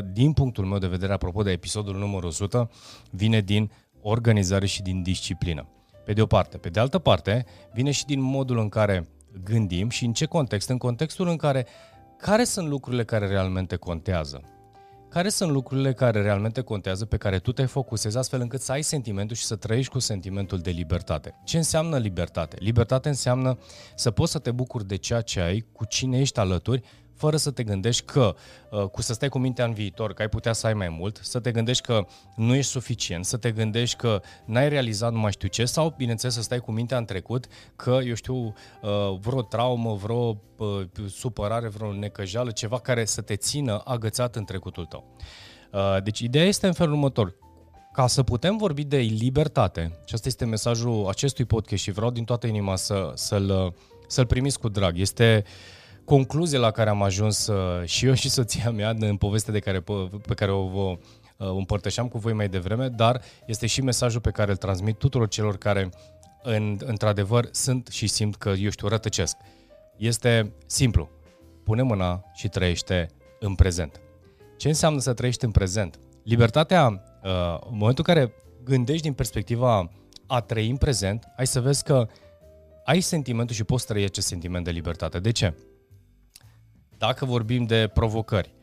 din 0.12 0.32
punctul 0.32 0.64
meu 0.64 0.78
de 0.78 0.86
vedere, 0.86 1.12
apropo 1.12 1.42
de 1.42 1.50
episodul 1.50 1.96
numărul 1.96 2.28
100, 2.28 2.70
vine 3.10 3.40
din 3.40 3.70
organizare 4.00 4.66
și 4.66 4.82
din 4.82 5.02
disciplină. 5.02 5.68
Pe 6.04 6.12
de 6.12 6.22
o 6.22 6.26
parte. 6.26 6.58
Pe 6.58 6.68
de 6.68 6.80
altă 6.80 6.98
parte, 6.98 7.44
vine 7.72 7.90
și 7.90 8.04
din 8.04 8.20
modul 8.20 8.58
în 8.58 8.68
care 8.68 9.08
gândim 9.44 9.88
și 9.88 10.04
în 10.04 10.12
ce 10.12 10.26
context? 10.26 10.68
În 10.68 10.78
contextul 10.78 11.28
în 11.28 11.36
care 11.36 11.66
care 12.16 12.44
sunt 12.44 12.68
lucrurile 12.68 13.04
care 13.04 13.26
realmente 13.26 13.76
contează? 13.76 14.42
Care 15.08 15.28
sunt 15.28 15.50
lucrurile 15.50 15.92
care 15.92 16.22
realmente 16.22 16.60
contează, 16.60 17.04
pe 17.04 17.16
care 17.16 17.38
tu 17.38 17.52
te 17.52 17.64
focusezi 17.64 18.16
astfel 18.16 18.40
încât 18.40 18.60
să 18.60 18.72
ai 18.72 18.82
sentimentul 18.82 19.36
și 19.36 19.44
să 19.44 19.56
trăiești 19.56 19.92
cu 19.92 19.98
sentimentul 19.98 20.58
de 20.58 20.70
libertate? 20.70 21.34
Ce 21.44 21.56
înseamnă 21.56 21.98
libertate? 21.98 22.56
Libertate 22.60 23.08
înseamnă 23.08 23.58
să 23.94 24.10
poți 24.10 24.32
să 24.32 24.38
te 24.38 24.50
bucuri 24.50 24.86
de 24.86 24.96
ceea 24.96 25.20
ce 25.20 25.40
ai, 25.40 25.66
cu 25.72 25.84
cine 25.84 26.18
ești 26.18 26.38
alături 26.38 26.82
fără 27.20 27.36
să 27.36 27.50
te 27.50 27.62
gândești 27.62 28.04
că, 28.04 28.34
uh, 28.70 28.82
cu 28.82 29.02
să 29.02 29.12
stai 29.12 29.28
cu 29.28 29.38
mintea 29.38 29.64
în 29.64 29.72
viitor, 29.72 30.12
că 30.12 30.22
ai 30.22 30.28
putea 30.28 30.52
să 30.52 30.66
ai 30.66 30.74
mai 30.74 30.88
mult, 30.88 31.18
să 31.22 31.40
te 31.40 31.50
gândești 31.50 31.86
că 31.86 32.06
nu 32.36 32.54
ești 32.54 32.70
suficient, 32.70 33.24
să 33.24 33.36
te 33.36 33.50
gândești 33.50 33.96
că 33.96 34.20
n-ai 34.44 34.68
realizat 34.68 35.12
nu 35.12 35.18
mai 35.18 35.32
știu 35.32 35.48
ce, 35.48 35.64
sau, 35.64 35.94
bineînțeles, 35.96 36.34
să 36.34 36.42
stai 36.42 36.58
cu 36.58 36.72
mintea 36.72 36.98
în 36.98 37.04
trecut, 37.04 37.46
că, 37.76 37.98
eu 38.06 38.14
știu, 38.14 38.36
uh, 38.36 39.18
vreo 39.20 39.42
traumă, 39.42 39.94
vreo 39.94 40.42
uh, 40.56 40.82
supărare, 41.08 41.68
vreo 41.68 41.92
necăjeală, 41.92 42.50
ceva 42.50 42.78
care 42.78 43.04
să 43.04 43.20
te 43.20 43.36
țină 43.36 43.82
agățat 43.84 44.36
în 44.36 44.44
trecutul 44.44 44.84
tău. 44.84 45.16
Deci, 46.02 46.18
ideea 46.18 46.44
este 46.44 46.66
în 46.66 46.72
felul 46.72 46.92
următor. 46.92 47.34
Ca 47.92 48.06
să 48.06 48.22
putem 48.22 48.56
vorbi 48.56 48.84
de 48.84 48.96
libertate, 48.96 49.98
și 50.06 50.14
asta 50.14 50.28
este 50.28 50.44
mesajul 50.44 51.06
acestui 51.08 51.44
podcast 51.44 51.82
și 51.82 51.90
vreau 51.90 52.10
din 52.10 52.24
toată 52.24 52.46
inima 52.46 52.76
să, 52.76 53.12
să-l, 53.14 53.74
să-l 54.06 54.26
primiți 54.26 54.58
cu 54.58 54.68
drag, 54.68 54.98
este 54.98 55.44
uh, 55.46 55.79
concluzie 56.10 56.58
la 56.58 56.70
care 56.70 56.90
am 56.90 57.02
ajuns 57.02 57.46
uh, 57.46 57.84
și 57.84 58.06
eu 58.06 58.14
și 58.14 58.30
soția 58.30 58.70
mea 58.70 58.96
în 58.98 59.16
povestea 59.16 59.52
de 59.52 59.58
care, 59.58 59.80
pe 60.26 60.34
care 60.34 60.50
o 60.50 60.66
vă 60.66 60.80
uh, 60.80 60.98
împărtășeam 61.36 62.08
cu 62.08 62.18
voi 62.18 62.32
mai 62.32 62.48
devreme, 62.48 62.88
dar 62.88 63.22
este 63.46 63.66
și 63.66 63.82
mesajul 63.82 64.20
pe 64.20 64.30
care 64.30 64.50
îl 64.50 64.56
transmit 64.56 64.98
tuturor 64.98 65.28
celor 65.28 65.56
care 65.56 65.90
în, 66.42 66.78
într-adevăr 66.84 67.48
sunt 67.52 67.88
și 67.88 68.06
simt 68.06 68.36
că, 68.36 68.48
eu 68.48 68.70
știu, 68.70 68.88
rătăcesc. 68.88 69.36
Este 69.96 70.52
simplu. 70.66 71.08
Pune 71.64 71.82
mâna 71.82 72.24
și 72.34 72.48
trăiește 72.48 73.06
în 73.40 73.54
prezent. 73.54 74.00
Ce 74.56 74.68
înseamnă 74.68 75.00
să 75.00 75.12
trăiești 75.12 75.44
în 75.44 75.50
prezent? 75.50 75.98
Libertatea, 76.22 76.86
uh, 76.86 77.58
în 77.70 77.76
momentul 77.76 78.04
în 78.06 78.14
care 78.14 78.32
gândești 78.64 79.02
din 79.02 79.12
perspectiva 79.12 79.90
a 80.26 80.40
trăi 80.40 80.70
în 80.70 80.76
prezent, 80.76 81.24
ai 81.36 81.46
să 81.46 81.60
vezi 81.60 81.84
că 81.84 82.08
ai 82.84 83.00
sentimentul 83.00 83.54
și 83.54 83.64
poți 83.64 83.86
trăi 83.86 84.04
acest 84.04 84.26
sentiment 84.26 84.64
de 84.64 84.70
libertate. 84.70 85.18
De 85.18 85.30
ce? 85.30 85.54
Dacă 87.00 87.24
vorbim 87.24 87.64
de 87.64 87.90
provocări, 87.94 88.54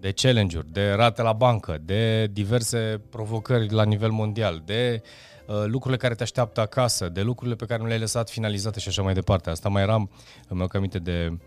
de 0.00 0.12
challenge-uri, 0.12 0.72
de 0.72 0.90
rate 0.90 1.22
la 1.22 1.32
bancă, 1.32 1.78
de 1.84 2.26
diverse 2.26 3.00
provocări 3.10 3.72
la 3.72 3.84
nivel 3.84 4.10
mondial, 4.10 4.62
de 4.64 5.02
uh, 5.46 5.64
lucrurile 5.66 5.96
care 5.96 6.14
te 6.14 6.22
așteaptă 6.22 6.60
acasă, 6.60 7.08
de 7.08 7.22
lucrurile 7.22 7.56
pe 7.56 7.64
care 7.64 7.80
nu 7.82 7.86
le-ai 7.86 7.98
lăsat 7.98 8.30
finalizate 8.30 8.80
și 8.80 8.88
așa 8.88 9.02
mai 9.02 9.14
departe. 9.14 9.50
Asta 9.50 9.68
mai 9.68 9.82
eram, 9.82 10.10
îmi 10.48 10.60
iau 10.60 10.68
aminte 10.72 10.98
de 10.98 11.38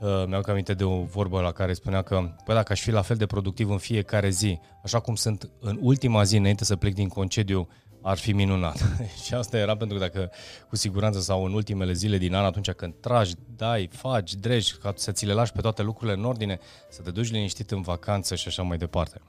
Uh, 0.00 0.24
mi-au 0.26 0.42
aminte 0.46 0.74
de 0.74 0.84
o 0.84 1.02
vorbă 1.02 1.40
la 1.40 1.52
care 1.52 1.72
spunea 1.72 2.02
că, 2.02 2.16
păi 2.44 2.54
dacă 2.54 2.72
aș 2.72 2.80
fi 2.80 2.90
la 2.90 3.02
fel 3.02 3.16
de 3.16 3.26
productiv 3.26 3.70
în 3.70 3.78
fiecare 3.78 4.28
zi, 4.28 4.60
așa 4.82 5.00
cum 5.00 5.14
sunt 5.14 5.50
în 5.60 5.78
ultima 5.80 6.22
zi 6.22 6.36
înainte 6.36 6.64
să 6.64 6.76
plec 6.76 6.94
din 6.94 7.08
concediu, 7.08 7.68
ar 8.06 8.18
fi 8.18 8.32
minunat. 8.32 8.96
și 9.24 9.34
asta 9.34 9.58
era 9.58 9.76
pentru 9.76 9.98
că 9.98 10.04
dacă 10.04 10.30
cu 10.68 10.76
siguranță 10.76 11.20
sau 11.20 11.44
în 11.44 11.52
ultimele 11.52 11.92
zile 11.92 12.18
din 12.18 12.34
an, 12.34 12.44
atunci 12.44 12.70
când 12.70 12.94
tragi, 13.00 13.34
dai, 13.56 13.88
faci, 13.92 14.34
dregi, 14.34 14.76
ca 14.76 14.92
să 14.96 15.12
ți 15.12 15.26
le 15.26 15.32
lași 15.32 15.52
pe 15.52 15.60
toate 15.60 15.82
lucrurile 15.82 16.16
în 16.16 16.24
ordine, 16.24 16.58
să 16.88 17.02
te 17.02 17.10
duci 17.10 17.30
liniștit 17.30 17.70
în 17.70 17.82
vacanță 17.82 18.34
și 18.34 18.48
așa 18.48 18.62
mai 18.62 18.76
departe. 18.76 19.20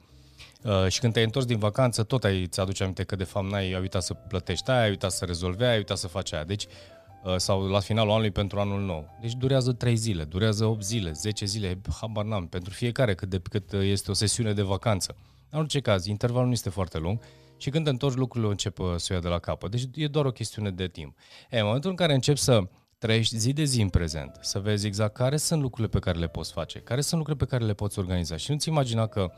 Uh, 0.62 0.86
și 0.88 1.00
când 1.00 1.12
te-ai 1.12 1.24
întors 1.24 1.44
din 1.44 1.58
vacanță, 1.58 2.02
tot 2.02 2.24
ai, 2.24 2.46
ți-aduce 2.46 2.82
aminte 2.82 3.02
că 3.02 3.16
de 3.16 3.24
fapt 3.24 3.50
n-ai 3.50 3.74
uitat 3.80 4.02
să 4.02 4.14
plătești 4.14 4.70
aia, 4.70 4.82
ai 4.82 4.88
uitat 4.88 5.10
să 5.10 5.24
rezolvi 5.24 5.62
aia, 5.62 5.70
ai 5.70 5.76
uitat 5.76 5.96
să 5.96 6.06
faci 6.06 6.32
aia. 6.32 6.44
Deci, 6.44 6.66
uh, 7.24 7.36
sau 7.36 7.66
la 7.66 7.80
finalul 7.80 8.10
anului 8.10 8.30
pentru 8.30 8.60
anul 8.60 8.80
nou. 8.80 9.18
Deci 9.20 9.34
durează 9.34 9.72
3 9.72 9.96
zile, 9.96 10.24
durează 10.24 10.64
8 10.64 10.84
zile, 10.84 11.12
10 11.12 11.44
zile, 11.44 11.78
habar 12.00 12.24
n-am, 12.24 12.46
pentru 12.46 12.72
fiecare 12.72 13.14
cât, 13.14 13.28
de, 13.28 13.40
cât 13.50 13.72
este 13.72 14.10
o 14.10 14.14
sesiune 14.14 14.52
de 14.52 14.62
vacanță. 14.62 15.16
În 15.50 15.58
orice 15.58 15.80
caz, 15.80 16.06
intervalul 16.06 16.46
nu 16.46 16.52
este 16.52 16.70
foarte 16.70 16.98
lung 16.98 17.18
și 17.58 17.70
când 17.70 17.84
te 17.84 17.90
întorci 17.90 18.16
lucrurile 18.16 18.50
încep 18.50 18.78
uh, 18.78 18.94
să 18.96 19.12
ia 19.12 19.18
de 19.18 19.28
la 19.28 19.38
capăt. 19.38 19.70
Deci 19.70 19.82
e 19.94 20.06
doar 20.06 20.24
o 20.24 20.30
chestiune 20.30 20.70
de 20.70 20.88
timp. 20.88 21.16
E, 21.50 21.58
în 21.58 21.64
momentul 21.66 21.90
în 21.90 21.96
care 21.96 22.14
începi 22.14 22.38
să 22.38 22.68
trăiești 22.98 23.36
zi 23.36 23.52
de 23.52 23.64
zi 23.64 23.80
în 23.80 23.88
prezent, 23.88 24.38
să 24.40 24.58
vezi 24.58 24.86
exact 24.86 25.14
care 25.14 25.36
sunt 25.36 25.60
lucrurile 25.60 25.88
pe 25.88 25.98
care 25.98 26.18
le 26.18 26.28
poți 26.28 26.52
face, 26.52 26.78
care 26.78 27.00
sunt 27.00 27.20
lucrurile 27.20 27.44
pe 27.44 27.50
care 27.50 27.64
le 27.64 27.74
poți 27.74 27.98
organiza 27.98 28.36
și 28.36 28.50
nu-ți 28.50 28.68
imagina 28.68 29.06
că 29.06 29.32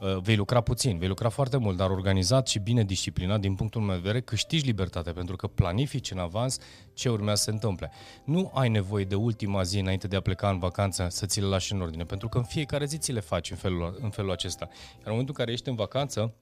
uh, 0.00 0.16
vei 0.22 0.36
lucra 0.36 0.60
puțin, 0.60 0.98
vei 0.98 1.08
lucra 1.08 1.28
foarte 1.28 1.56
mult, 1.56 1.76
dar 1.76 1.90
organizat 1.90 2.48
și 2.48 2.58
bine 2.58 2.84
disciplinat 2.84 3.40
din 3.40 3.54
punctul 3.54 3.80
meu 3.80 3.94
de 3.94 4.00
vedere, 4.00 4.20
câștigi 4.20 4.64
libertate 4.64 5.10
pentru 5.10 5.36
că 5.36 5.46
planifici 5.46 6.10
în 6.10 6.18
avans 6.18 6.58
ce 6.94 7.08
urmează 7.08 7.36
să 7.36 7.42
se 7.42 7.50
întâmple. 7.50 7.90
Nu 8.24 8.50
ai 8.54 8.68
nevoie 8.68 9.04
de 9.04 9.14
ultima 9.14 9.62
zi 9.62 9.78
înainte 9.78 10.06
de 10.06 10.16
a 10.16 10.20
pleca 10.20 10.50
în 10.50 10.58
vacanță 10.58 11.06
să 11.10 11.26
ți 11.26 11.40
le 11.40 11.46
lași 11.46 11.72
în 11.72 11.80
ordine, 11.80 12.04
pentru 12.04 12.28
că 12.28 12.38
în 12.38 12.44
fiecare 12.44 12.84
zi 12.84 12.98
ți 12.98 13.12
le 13.12 13.20
faci 13.20 13.50
în 13.50 13.56
felul, 13.56 13.98
în 14.00 14.10
felul 14.10 14.30
acesta. 14.30 14.68
Iar 14.70 15.04
în 15.04 15.10
momentul 15.10 15.34
în 15.38 15.44
care 15.44 15.52
ești 15.52 15.68
în 15.68 15.74
vacanță, 15.74 16.34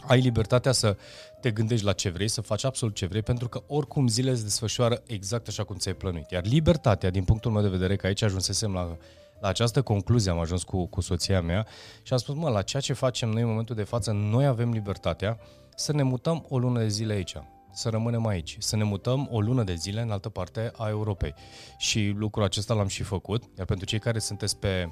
ai 0.00 0.20
libertatea 0.20 0.72
să 0.72 0.96
te 1.40 1.50
gândești 1.50 1.84
la 1.84 1.92
ce 1.92 2.08
vrei, 2.08 2.28
să 2.28 2.40
faci 2.40 2.64
absolut 2.64 2.94
ce 2.94 3.06
vrei, 3.06 3.22
pentru 3.22 3.48
că 3.48 3.62
oricum 3.66 4.08
zilele 4.08 4.36
se 4.36 4.42
desfășoară 4.42 5.02
exact 5.06 5.48
așa 5.48 5.64
cum 5.64 5.76
ți-ai 5.76 5.94
plănuit. 5.94 6.30
Iar 6.30 6.44
libertatea, 6.44 7.10
din 7.10 7.24
punctul 7.24 7.50
meu 7.50 7.62
de 7.62 7.68
vedere, 7.68 7.96
că 7.96 8.06
aici 8.06 8.22
ajunsesem 8.22 8.72
la, 8.72 8.96
la 9.40 9.48
această 9.48 9.82
concluzie, 9.82 10.30
am 10.30 10.38
ajuns 10.38 10.62
cu, 10.62 10.86
cu 10.86 11.00
soția 11.00 11.40
mea 11.40 11.66
și 12.02 12.12
am 12.12 12.18
spus, 12.18 12.34
mă, 12.34 12.48
la 12.48 12.62
ceea 12.62 12.82
ce 12.82 12.92
facem 12.92 13.28
noi 13.28 13.42
în 13.42 13.48
momentul 13.48 13.74
de 13.74 13.82
față, 13.82 14.10
noi 14.12 14.46
avem 14.46 14.70
libertatea 14.70 15.38
să 15.76 15.92
ne 15.92 16.02
mutăm 16.02 16.46
o 16.48 16.58
lună 16.58 16.78
de 16.78 16.88
zile 16.88 17.12
aici 17.12 17.36
să 17.76 17.88
rămânem 17.88 18.26
aici, 18.26 18.56
să 18.58 18.76
ne 18.76 18.82
mutăm 18.82 19.28
o 19.30 19.40
lună 19.40 19.62
de 19.62 19.74
zile 19.74 20.00
în 20.00 20.10
altă 20.10 20.28
parte 20.28 20.72
a 20.76 20.88
Europei. 20.88 21.34
Și 21.78 22.14
lucrul 22.16 22.44
acesta 22.44 22.74
l-am 22.74 22.86
și 22.86 23.02
făcut, 23.02 23.42
iar 23.58 23.66
pentru 23.66 23.86
cei 23.86 23.98
care 23.98 24.18
sunteți 24.18 24.56
pe 24.56 24.88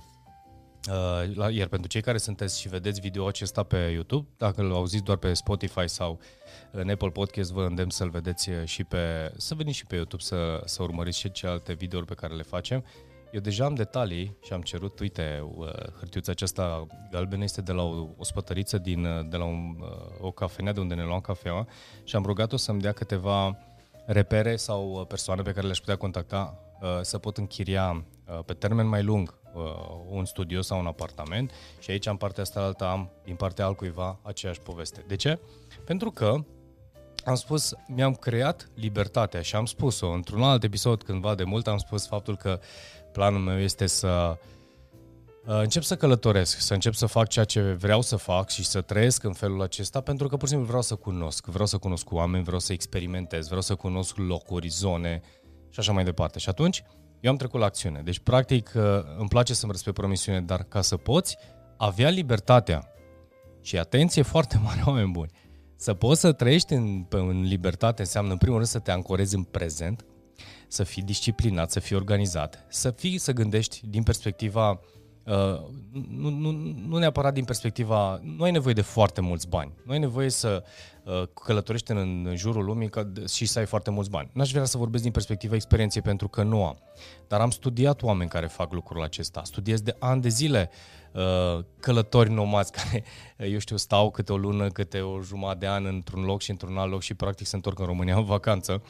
Uh, 0.91 1.55
iar 1.55 1.69
pentru 1.69 1.89
cei 1.89 2.01
care 2.01 2.19
sunteți 2.19 2.61
și 2.61 2.69
vedeți 2.69 3.01
video 3.01 3.27
acesta 3.27 3.63
pe 3.63 3.77
YouTube, 3.77 4.29
dacă 4.37 4.61
îl 4.61 4.73
auziți 4.73 5.05
doar 5.05 5.17
pe 5.17 5.33
Spotify 5.33 5.89
sau 5.89 6.21
în 6.71 6.91
Apple 6.91 7.11
Podcast, 7.11 7.53
vă 7.53 7.65
îndemn 7.65 7.91
să-l 7.91 8.11
vedeți 8.11 8.51
și 8.65 8.85
pe, 8.85 9.33
să 9.37 9.55
veniți 9.55 9.77
și 9.77 9.87
pe 9.87 9.95
YouTube 9.95 10.23
să, 10.23 10.63
să 10.65 10.83
urmăriți 10.83 11.19
și 11.19 11.33
celelalte 11.33 11.73
videouri 11.73 12.07
pe 12.07 12.15
care 12.15 12.35
le 12.35 12.43
facem. 12.43 12.85
Eu 13.33 13.41
deja 13.41 13.65
am 13.65 13.75
detalii 13.75 14.37
și 14.43 14.53
am 14.53 14.63
cerut, 14.63 15.01
uite, 15.01 15.45
uh, 15.57 15.73
hârtiuța 15.99 16.33
aceasta 16.33 16.87
galbenă 17.11 17.45
este 17.45 17.61
de 17.61 17.73
la 17.73 17.83
o, 17.83 18.09
o 18.17 18.25
spătăriță 18.25 18.79
din, 18.79 19.05
uh, 19.05 19.27
de 19.29 19.37
la 19.37 19.45
un, 19.45 19.77
o 20.21 20.31
cafenea 20.31 20.73
de 20.73 20.81
unde 20.81 20.95
ne 20.95 21.05
luam 21.05 21.21
cafeaua 21.21 21.67
și 22.05 22.17
am 22.17 22.25
rugat-o 22.25 22.57
să-mi 22.57 22.81
dea 22.81 22.93
câteva 22.93 23.59
repere 24.07 24.57
sau 24.57 25.05
persoane 25.09 25.43
pe 25.43 25.53
care 25.53 25.65
le-aș 25.65 25.79
putea 25.79 25.97
contacta 25.97 26.59
să 27.01 27.19
pot 27.19 27.37
închiria 27.37 28.05
pe 28.47 28.53
termen 28.53 28.87
mai 28.87 29.03
lung 29.03 29.35
uh, 29.55 29.63
un 30.09 30.25
studio 30.25 30.61
sau 30.61 30.79
un 30.79 30.87
apartament 30.87 31.51
și 31.79 31.91
aici 31.91 32.07
în 32.07 32.17
partea 32.17 32.43
asta 32.43 32.61
alta 32.61 32.91
am 32.91 33.11
din 33.25 33.35
partea 33.35 33.65
altcuiva 33.65 34.19
aceeași 34.23 34.61
poveste. 34.61 35.05
De 35.07 35.17
ce? 35.17 35.39
Pentru 35.85 36.11
că 36.11 36.45
am 37.25 37.35
spus, 37.35 37.75
mi-am 37.87 38.15
creat 38.15 38.69
libertatea 38.75 39.43
și 39.43 39.57
am 39.57 39.67
spus-o 39.67 40.11
într-un 40.11 40.43
alt 40.43 40.63
episod 40.63 41.03
cândva 41.03 41.35
de 41.35 41.45
mult, 41.45 41.67
am 41.67 41.79
spus 41.79 42.07
faptul 42.07 42.37
că 42.37 42.61
planul 43.13 43.41
meu 43.41 43.59
este 43.59 43.87
să 43.87 44.39
uh, 45.47 45.59
încep 45.59 45.83
să 45.83 45.97
călătoresc, 45.97 46.61
să 46.61 46.75
încep 46.75 46.95
să 46.95 47.07
fac 47.07 47.29
ceea 47.29 47.45
ce 47.45 47.61
vreau 47.63 48.01
să 48.01 48.17
fac 48.17 48.51
și 48.51 48.65
să 48.65 48.81
trăiesc 48.81 49.23
în 49.23 49.33
felul 49.33 49.63
acesta 49.63 50.01
pentru 50.01 50.29
că 50.29 50.37
pur 50.37 50.45
și 50.45 50.49
simplu 50.49 50.67
vreau 50.67 50.83
să 50.83 50.95
cunosc, 50.95 51.47
vreau 51.47 51.67
să 51.67 51.79
cunosc 51.79 52.13
oameni, 52.13 52.45
vreau 52.45 52.61
să 52.61 52.73
experimentez, 52.73 53.47
vreau 53.47 53.63
să 53.63 53.75
cunosc 53.75 54.17
locuri, 54.17 54.69
zone 54.69 55.23
și 55.75 55.81
așa 55.81 55.93
mai 55.93 56.05
departe. 56.05 56.39
Și 56.39 56.49
atunci 56.49 56.83
eu 57.21 57.31
am 57.31 57.37
trecut 57.37 57.61
la 57.61 57.67
acțiune. 57.67 58.01
Deci, 58.05 58.19
practic, 58.19 58.73
uh, 58.77 58.83
îmi 59.19 59.29
place 59.29 59.55
să-mi 59.55 59.73
respect 59.73 59.97
promisiune, 59.97 60.41
dar 60.41 60.63
ca 60.63 60.81
să 60.81 60.97
poți 60.97 61.37
avea 61.77 62.09
libertatea 62.09 62.89
și 63.63 63.79
atenție 63.79 64.23
foarte 64.23 64.61
mare, 64.65 64.83
oameni 64.87 65.11
buni, 65.11 65.31
să 65.77 65.95
poți 65.95 66.21
să 66.21 66.33
trăiești 66.33 66.73
în, 66.73 67.07
în 67.11 67.43
libertate 67.43 68.03
înseamnă, 68.03 68.33
în 68.33 68.39
primul 68.39 68.57
rând, 68.57 68.69
să 68.69 68.79
te 68.79 68.91
ancorezi 68.91 69.35
în 69.35 69.43
prezent, 69.43 70.05
să 70.69 70.83
fii 70.85 71.03
disciplinat, 71.03 71.71
să 71.71 71.81
fii 71.81 71.97
organizat, 71.97 72.65
să 72.69 72.91
fii, 72.91 73.19
să 73.19 73.33
gândești 73.33 73.81
din 73.87 74.03
perspectiva 74.03 74.71
Uh, 74.71 74.91
nu, 76.09 76.29
nu, 76.29 76.51
nu 76.87 76.99
neapărat 76.99 77.35
din 77.35 77.45
perspectiva, 77.45 78.21
nu 78.23 78.43
ai 78.43 78.51
nevoie 78.51 78.75
de 78.75 78.81
foarte 78.81 79.21
mulți 79.21 79.49
bani, 79.49 79.73
nu 79.85 79.93
ai 79.93 79.99
nevoie 79.99 80.31
să 80.31 80.65
uh, 81.05 81.23
călătorești 81.45 81.91
în, 81.91 82.27
în 82.29 82.37
jurul 82.37 82.65
lumii 82.65 82.89
ca, 82.89 83.13
și 83.29 83.47
să 83.47 83.59
ai 83.59 83.67
foarte 83.67 83.91
mulți 83.91 84.11
bani. 84.11 84.31
N-aș 84.33 84.51
vrea 84.51 84.65
să 84.65 84.79
vorbesc 84.79 85.03
din 85.03 85.13
perspectiva 85.13 85.55
experienței 85.55 86.03
pentru 86.03 86.29
că 86.29 86.43
nu 86.43 86.65
am, 86.65 86.79
dar 87.29 87.41
am 87.41 87.51
studiat 87.51 88.03
oameni 88.03 88.31
care 88.31 88.47
fac 88.47 88.73
lucrul 88.73 89.03
acesta, 89.03 89.43
studiez 89.45 89.81
de 89.81 89.97
ani 89.99 90.23
de 90.23 90.29
zile 90.29 90.71
uh, 91.13 91.65
călători 91.81 92.31
nomați 92.31 92.73
care, 92.79 93.05
eu 93.37 93.59
știu, 93.59 93.77
stau 93.77 94.11
câte 94.11 94.33
o 94.33 94.37
lună, 94.37 94.69
câte 94.69 95.01
o 95.01 95.21
jumătate 95.21 95.59
de 95.59 95.69
an 95.69 95.85
într-un 95.85 96.25
loc 96.25 96.41
și 96.41 96.51
într-un 96.51 96.77
alt 96.77 96.91
loc 96.91 97.03
și 97.03 97.15
practic 97.15 97.47
se 97.47 97.57
întorc 97.57 97.79
în 97.79 97.87
România 97.87 98.17
în 98.17 98.25
vacanță. 98.25 98.83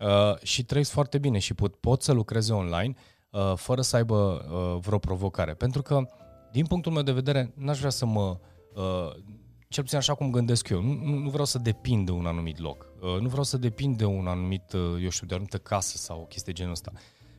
Uh, 0.00 0.38
și 0.42 0.64
trăiesc 0.64 0.90
foarte 0.90 1.18
bine 1.18 1.38
și 1.38 1.54
pot, 1.54 1.74
pot 1.74 2.02
să 2.02 2.12
lucreze 2.12 2.52
online 2.52 2.94
uh, 2.96 3.12
Uh, 3.21 3.21
fără 3.54 3.80
să 3.80 3.96
aibă 3.96 4.14
uh, 4.14 4.80
vreo 4.80 4.98
provocare. 4.98 5.54
Pentru 5.54 5.82
că, 5.82 6.08
din 6.52 6.66
punctul 6.66 6.92
meu 6.92 7.02
de 7.02 7.12
vedere, 7.12 7.52
n-aș 7.56 7.78
vrea 7.78 7.90
să 7.90 8.06
mă, 8.06 8.38
uh, 8.74 9.22
cel 9.68 9.82
puțin 9.82 9.98
așa 9.98 10.14
cum 10.14 10.30
gândesc 10.30 10.68
eu, 10.68 10.82
nu, 10.82 11.18
nu 11.18 11.30
vreau 11.30 11.44
să 11.44 11.58
depind 11.58 12.06
de 12.06 12.12
un 12.12 12.26
anumit 12.26 12.58
loc, 12.58 12.86
nu 13.20 13.28
vreau 13.28 13.42
să 13.42 13.56
depind 13.56 13.96
de 13.96 14.04
un 14.04 14.26
anumit, 14.26 14.72
eu 15.02 15.08
știu, 15.08 15.26
de 15.26 15.32
o 15.32 15.36
anumită 15.36 15.58
casă 15.58 15.96
sau 15.96 16.20
o 16.20 16.24
chestie 16.24 16.52
genul 16.52 16.72
ăsta. 16.72 16.92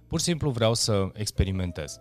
Pur 0.08 0.20
și 0.20 0.26
simplu 0.26 0.50
vreau 0.50 0.74
să 0.74 1.10
experimentez. 1.14 2.00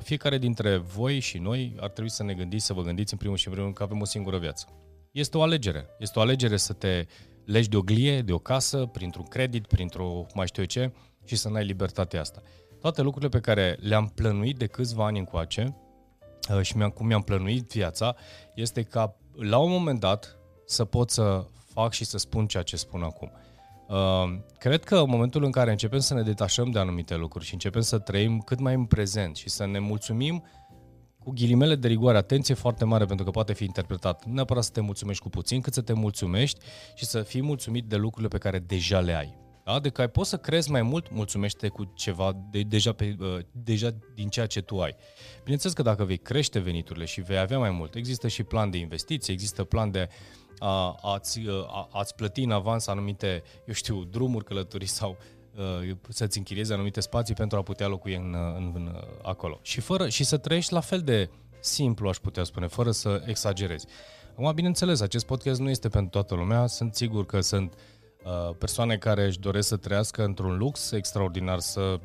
Fiecare 0.00 0.38
dintre 0.38 0.76
voi 0.76 1.18
și 1.18 1.38
noi 1.38 1.76
ar 1.80 1.90
trebui 1.90 2.10
să 2.10 2.22
ne 2.22 2.34
gândiți, 2.34 2.66
să 2.66 2.72
vă 2.72 2.82
gândiți 2.82 3.12
în 3.12 3.18
primul 3.18 3.36
și 3.36 3.46
în 3.46 3.52
primul 3.52 3.70
rând 3.70 3.78
că 3.78 3.92
avem 3.92 4.00
o 4.00 4.04
singură 4.04 4.38
viață. 4.38 4.66
Este 5.10 5.36
o 5.36 5.42
alegere. 5.42 5.86
Este 5.98 6.18
o 6.18 6.22
alegere 6.22 6.56
să 6.56 6.72
te 6.72 7.06
legi 7.44 7.68
de 7.68 7.76
o 7.76 7.80
glie, 7.80 8.22
de 8.22 8.32
o 8.32 8.38
casă, 8.38 8.86
printr-un 8.86 9.24
credit, 9.24 9.66
printr-o 9.66 10.26
mai 10.34 10.46
știu 10.46 10.62
eu 10.62 10.68
ce, 10.68 10.92
și 11.24 11.36
să 11.36 11.48
n-ai 11.48 11.64
libertatea 11.64 12.20
asta 12.20 12.42
toate 12.82 13.02
lucrurile 13.02 13.30
pe 13.30 13.40
care 13.40 13.76
le-am 13.80 14.12
plănuit 14.14 14.56
de 14.56 14.66
câțiva 14.66 15.04
ani 15.04 15.18
încoace 15.18 15.76
uh, 16.54 16.60
și 16.62 16.76
mi-am, 16.76 16.90
cum 16.90 17.06
mi-am 17.06 17.22
plănuit 17.22 17.72
viața, 17.72 18.14
este 18.54 18.82
ca 18.82 19.16
la 19.32 19.58
un 19.58 19.70
moment 19.70 20.00
dat 20.00 20.36
să 20.66 20.84
pot 20.84 21.10
să 21.10 21.44
fac 21.72 21.92
și 21.92 22.04
să 22.04 22.18
spun 22.18 22.46
ceea 22.46 22.62
ce 22.62 22.76
spun 22.76 23.02
acum. 23.02 23.32
Uh, 23.88 24.38
cred 24.58 24.84
că 24.84 24.96
în 24.96 25.10
momentul 25.10 25.44
în 25.44 25.50
care 25.50 25.70
începem 25.70 25.98
să 25.98 26.14
ne 26.14 26.22
detașăm 26.22 26.70
de 26.70 26.78
anumite 26.78 27.16
lucruri 27.16 27.44
și 27.44 27.52
începem 27.52 27.80
să 27.80 27.98
trăim 27.98 28.38
cât 28.38 28.60
mai 28.60 28.74
în 28.74 28.84
prezent 28.84 29.36
și 29.36 29.48
să 29.48 29.66
ne 29.66 29.78
mulțumim 29.78 30.44
cu 31.18 31.30
ghilimele 31.30 31.74
de 31.74 31.88
rigoare, 31.88 32.18
atenție 32.18 32.54
foarte 32.54 32.84
mare 32.84 33.04
pentru 33.04 33.24
că 33.24 33.30
poate 33.30 33.52
fi 33.52 33.64
interpretat. 33.64 34.24
Nu 34.24 34.32
neapărat 34.32 34.64
să 34.64 34.70
te 34.70 34.80
mulțumești 34.80 35.22
cu 35.22 35.28
puțin, 35.28 35.60
cât 35.60 35.72
să 35.72 35.80
te 35.80 35.92
mulțumești 35.92 36.60
și 36.94 37.04
să 37.04 37.22
fii 37.22 37.42
mulțumit 37.42 37.84
de 37.84 37.96
lucrurile 37.96 38.28
pe 38.28 38.38
care 38.38 38.58
deja 38.58 39.00
le 39.00 39.14
ai. 39.14 39.41
Da? 39.64 39.80
De 39.80 39.88
că 39.88 40.00
ai 40.00 40.08
poți 40.08 40.28
să 40.28 40.36
crezi 40.36 40.70
mai 40.70 40.82
mult, 40.82 41.10
mulțumește 41.10 41.68
cu 41.68 41.92
ceva 41.94 42.36
de, 42.50 42.62
deja, 42.62 42.92
pe, 42.92 43.16
uh, 43.20 43.38
deja 43.52 43.94
din 44.14 44.28
ceea 44.28 44.46
ce 44.46 44.60
tu 44.60 44.80
ai. 44.80 44.96
Bineînțeles 45.42 45.74
că 45.74 45.82
dacă 45.82 46.04
vei 46.04 46.16
crește 46.16 46.58
veniturile 46.58 47.04
și 47.04 47.20
vei 47.20 47.38
avea 47.38 47.58
mai 47.58 47.70
mult, 47.70 47.94
există 47.94 48.28
și 48.28 48.42
plan 48.42 48.70
de 48.70 48.78
investiții, 48.78 49.32
există 49.32 49.64
plan 49.64 49.90
de 49.90 50.08
a, 50.58 50.98
a-ți, 51.02 51.38
uh, 51.38 51.64
a, 51.66 51.88
a-ți 51.92 52.14
plăti 52.14 52.42
în 52.42 52.50
avans 52.50 52.86
anumite, 52.86 53.42
eu 53.66 53.74
știu, 53.74 54.04
drumuri, 54.04 54.44
călătorii 54.44 54.86
sau 54.86 55.16
uh, 55.56 55.96
să-ți 56.08 56.38
închiriezi 56.38 56.72
anumite 56.72 57.00
spații 57.00 57.34
pentru 57.34 57.58
a 57.58 57.62
putea 57.62 57.86
locui 57.86 58.14
în, 58.14 58.34
în, 58.56 58.72
în, 58.74 59.04
acolo. 59.22 59.58
Și, 59.62 59.80
fără, 59.80 60.08
și 60.08 60.24
să 60.24 60.36
trăiești 60.36 60.72
la 60.72 60.80
fel 60.80 61.00
de 61.00 61.30
simplu, 61.60 62.08
aș 62.08 62.16
putea 62.16 62.44
spune, 62.44 62.66
fără 62.66 62.90
să 62.90 63.22
exagerezi. 63.26 63.86
Acum, 64.32 64.54
bineînțeles, 64.54 65.00
acest 65.00 65.26
podcast 65.26 65.60
nu 65.60 65.68
este 65.68 65.88
pentru 65.88 66.10
toată 66.10 66.34
lumea, 66.34 66.66
sunt 66.66 66.94
sigur 66.94 67.26
că 67.26 67.40
sunt 67.40 67.72
uh, 67.72 67.78
Uh, 68.01 68.01
persoane 68.58 68.96
care 68.96 69.24
își 69.24 69.38
doresc 69.38 69.68
să 69.68 69.76
trăiască 69.76 70.24
într-un 70.24 70.56
lux 70.56 70.90
extraordinar, 70.90 71.58
să 71.58 72.00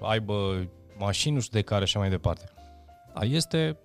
aibă 0.00 0.68
mașini, 0.98 1.34
nu 1.34 1.40
știu 1.40 1.58
de 1.58 1.64
care 1.64 1.84
și 1.84 1.96
mai 1.96 2.10
departe. 2.10 2.50
A, 3.14 3.24
este 3.24 3.78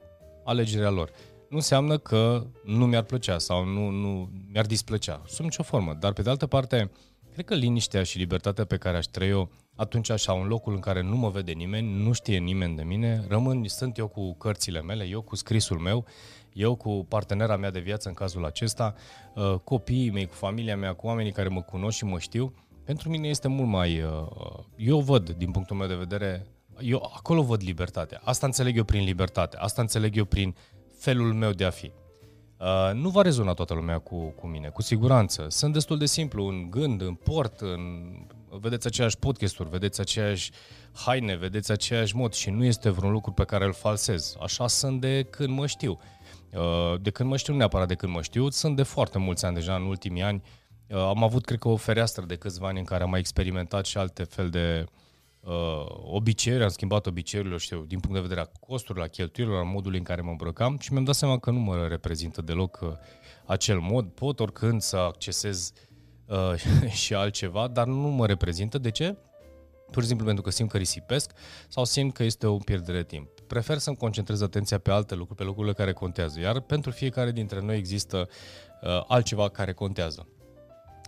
alegerea 0.44 0.90
lor. 0.90 1.10
Nu 1.50 1.56
înseamnă 1.56 1.98
că 1.98 2.46
nu 2.64 2.86
mi-ar 2.86 3.04
plăcea 3.04 3.38
sau 3.38 3.66
nu, 3.66 3.90
nu 3.90 4.30
mi-ar 4.52 4.66
displăcea, 4.66 5.22
sub 5.28 5.44
nicio 5.44 5.64
formă. 5.64 5.98
Dar 6.00 6.14
pe 6.14 6.22
de 6.22 6.30
altă 6.30 6.48
parte, 6.48 6.92
cred 7.34 7.46
că 7.46 7.54
liniștea 7.54 8.04
și 8.04 8.18
libertatea 8.18 8.66
pe 8.66 8.78
care 8.78 8.98
aș 8.98 9.06
trăi-o 9.06 9.48
atunci 9.76 10.10
așa, 10.10 10.34
un 10.34 10.48
locul 10.48 10.74
în 10.74 10.80
care 10.80 11.02
nu 11.02 11.16
mă 11.16 11.30
vede 11.30 11.52
nimeni, 11.52 12.04
nu 12.04 12.12
știe 12.12 12.38
nimeni 12.38 12.76
de 12.76 12.84
mine, 12.84 13.24
rămân, 13.28 13.68
sunt 13.68 13.98
eu 13.98 14.08
cu 14.08 14.34
cărțile 14.34 14.82
mele, 14.82 15.04
eu 15.04 15.22
cu 15.22 15.36
scrisul 15.36 15.78
meu 15.78 16.06
eu 16.54 16.76
cu 16.76 17.06
partenera 17.10 17.58
mea 17.58 17.72
de 17.72 17.80
viață 17.80 18.08
în 18.08 18.14
cazul 18.14 18.46
acesta, 18.46 18.96
uh, 19.36 19.56
copiii 19.64 20.10
mei, 20.10 20.26
cu 20.26 20.34
familia 20.34 20.78
mea, 20.78 20.94
cu 20.94 21.08
oamenii 21.08 21.32
care 21.32 21.48
mă 21.48 21.62
cunosc 21.62 21.98
și 21.98 22.06
mă 22.06 22.20
știu, 22.20 22.54
pentru 22.84 23.10
mine 23.10 23.28
este 23.28 23.48
mult 23.48 23.70
mai... 23.70 24.02
Uh, 24.02 24.64
eu 24.76 25.00
văd, 25.00 25.30
din 25.30 25.52
punctul 25.52 25.76
meu 25.76 25.88
de 25.88 25.96
vedere, 25.96 26.48
eu 26.80 27.12
acolo 27.16 27.42
văd 27.42 27.62
libertatea. 27.64 28.22
Asta 28.24 28.46
înțeleg 28.46 28.78
eu 28.78 28.84
prin 28.84 29.04
libertate, 29.04 29.58
asta 29.58 29.82
înțeleg 29.82 30.18
eu 30.18 30.26
prin 30.26 30.56
felul 30.98 31.34
meu 31.34 31.52
de 31.52 31.66
a 31.66 31.70
fi. 31.70 31.92
Uh, 32.60 32.94
nu 32.94 33.10
va 33.10 33.22
rezona 33.22 33.54
toată 33.54 33.74
lumea 33.74 34.00
cu, 34.00 34.16
cu 34.16 34.48
mine, 34.48 34.70
cu 34.70 34.82
siguranță. 34.82 35.46
Sunt 35.50 35.74
destul 35.74 35.98
de 35.98 36.06
simplu 36.06 36.46
în 36.46 36.70
gând, 36.70 37.02
în 37.02 37.14
port, 37.14 37.60
în... 37.60 37.82
vedeți 38.60 38.88
aceeași 38.88 39.18
podcasturi, 39.18 39.70
vedeți 39.70 40.02
aceeași 40.02 40.52
haine, 40.94 41.36
vedeți 41.36 41.72
aceeași 41.72 42.16
mod 42.16 42.34
și 42.34 42.50
nu 42.50 42.64
este 42.64 42.90
vreun 42.90 43.12
lucru 43.12 43.32
pe 43.32 43.44
care 43.44 43.66
îl 43.66 43.74
falsez. 43.74 44.36
Așa 44.42 44.68
sunt 44.68 45.02
de 45.02 45.24
când 45.24 45.50
mă 45.50 45.68
știu. 45.68 46.00
Uh, 46.54 47.02
de 47.02 47.10
când 47.10 47.30
mă 47.30 47.38
știu, 47.38 47.54
nu 47.54 47.60
neapărat 47.60 47.88
de 47.88 47.96
când 47.96 48.14
mă 48.14 48.22
știu, 48.22 48.50
sunt 48.50 48.76
de 48.76 48.84
foarte 48.84 49.18
mulți 49.18 49.46
ani 49.46 49.56
deja, 49.56 49.76
în 49.76 49.82
ultimii 49.82 50.22
ani. 50.22 50.44
Uh, 50.88 50.98
am 50.98 51.24
avut, 51.24 51.46
cred 51.46 51.60
că, 51.60 51.68
o 51.68 51.76
fereastră 51.76 52.26
de 52.26 52.36
câțiva 52.36 52.68
ani 52.68 52.80
în 52.80 52.86
care 52.86 53.04
am 53.04 53.10
mai 53.10 53.20
experimentat 53.20 53.86
și 53.86 53.98
alte 53.98 54.24
fel 54.24 54.50
de, 54.50 54.86
uh, 55.40 55.86
obiceiuri, 56.04 56.64
am 56.64 56.70
schimbat 56.70 57.06
obiceiurile, 57.06 57.58
știu, 57.58 57.86
din 57.88 58.00
punct 58.00 58.16
de 58.16 58.22
vedere 58.22 58.42
a 58.42 58.52
costurilor, 58.60 59.08
a 59.08 59.10
cheltuielor, 59.10 59.60
a 59.60 59.64
modului 59.64 59.98
în 59.98 60.04
care 60.04 60.22
mă 60.22 60.30
îmbrăcam 60.30 60.78
și 60.80 60.92
mi-am 60.92 61.04
dat 61.04 61.16
seama 61.16 61.40
că 61.40 61.52
nu 61.52 61.60
mă 61.60 61.88
reprezintă 61.88 62.42
deloc 62.42 62.80
uh, 62.82 62.90
acel 63.46 63.80
mod. 63.80 64.06
Pot 64.06 64.40
oricând 64.40 64.82
să 64.82 64.98
accesez 64.98 65.74
uh, 65.76 65.93
și 67.02 67.14
altceva, 67.14 67.68
dar 67.68 67.88
nu 67.88 68.08
mă 68.08 68.26
reprezintă. 68.26 68.78
De 68.78 68.92
ce? 68.92 69.18
Pur 69.92 70.02
și 70.02 70.08
simplu 70.08 70.26
pentru 70.26 70.44
că 70.44 70.50
simt 70.50 70.70
că 70.70 70.78
risipesc 70.78 71.32
sau 71.68 71.86
simt 71.86 72.14
că 72.14 72.24
este 72.24 72.48
o 72.48 72.58
pierdere 72.58 72.98
de 72.98 73.04
timp. 73.04 73.30
Prefer 73.48 73.78
să-mi 73.78 73.96
concentrez 73.96 74.42
atenția 74.42 74.78
pe 74.78 74.92
alte 74.92 75.16
lucruri, 75.16 75.38
pe 75.38 75.44
lucrurile 75.44 75.74
care 75.74 75.94
contează. 75.94 76.40
Iar 76.40 76.60
pentru 76.60 76.92
fiecare 76.92 77.32
dintre 77.32 77.62
noi 77.62 77.78
există 77.78 78.28
uh, 78.82 79.04
altceva 79.08 79.50
care 79.50 79.74
contează. 79.74 80.28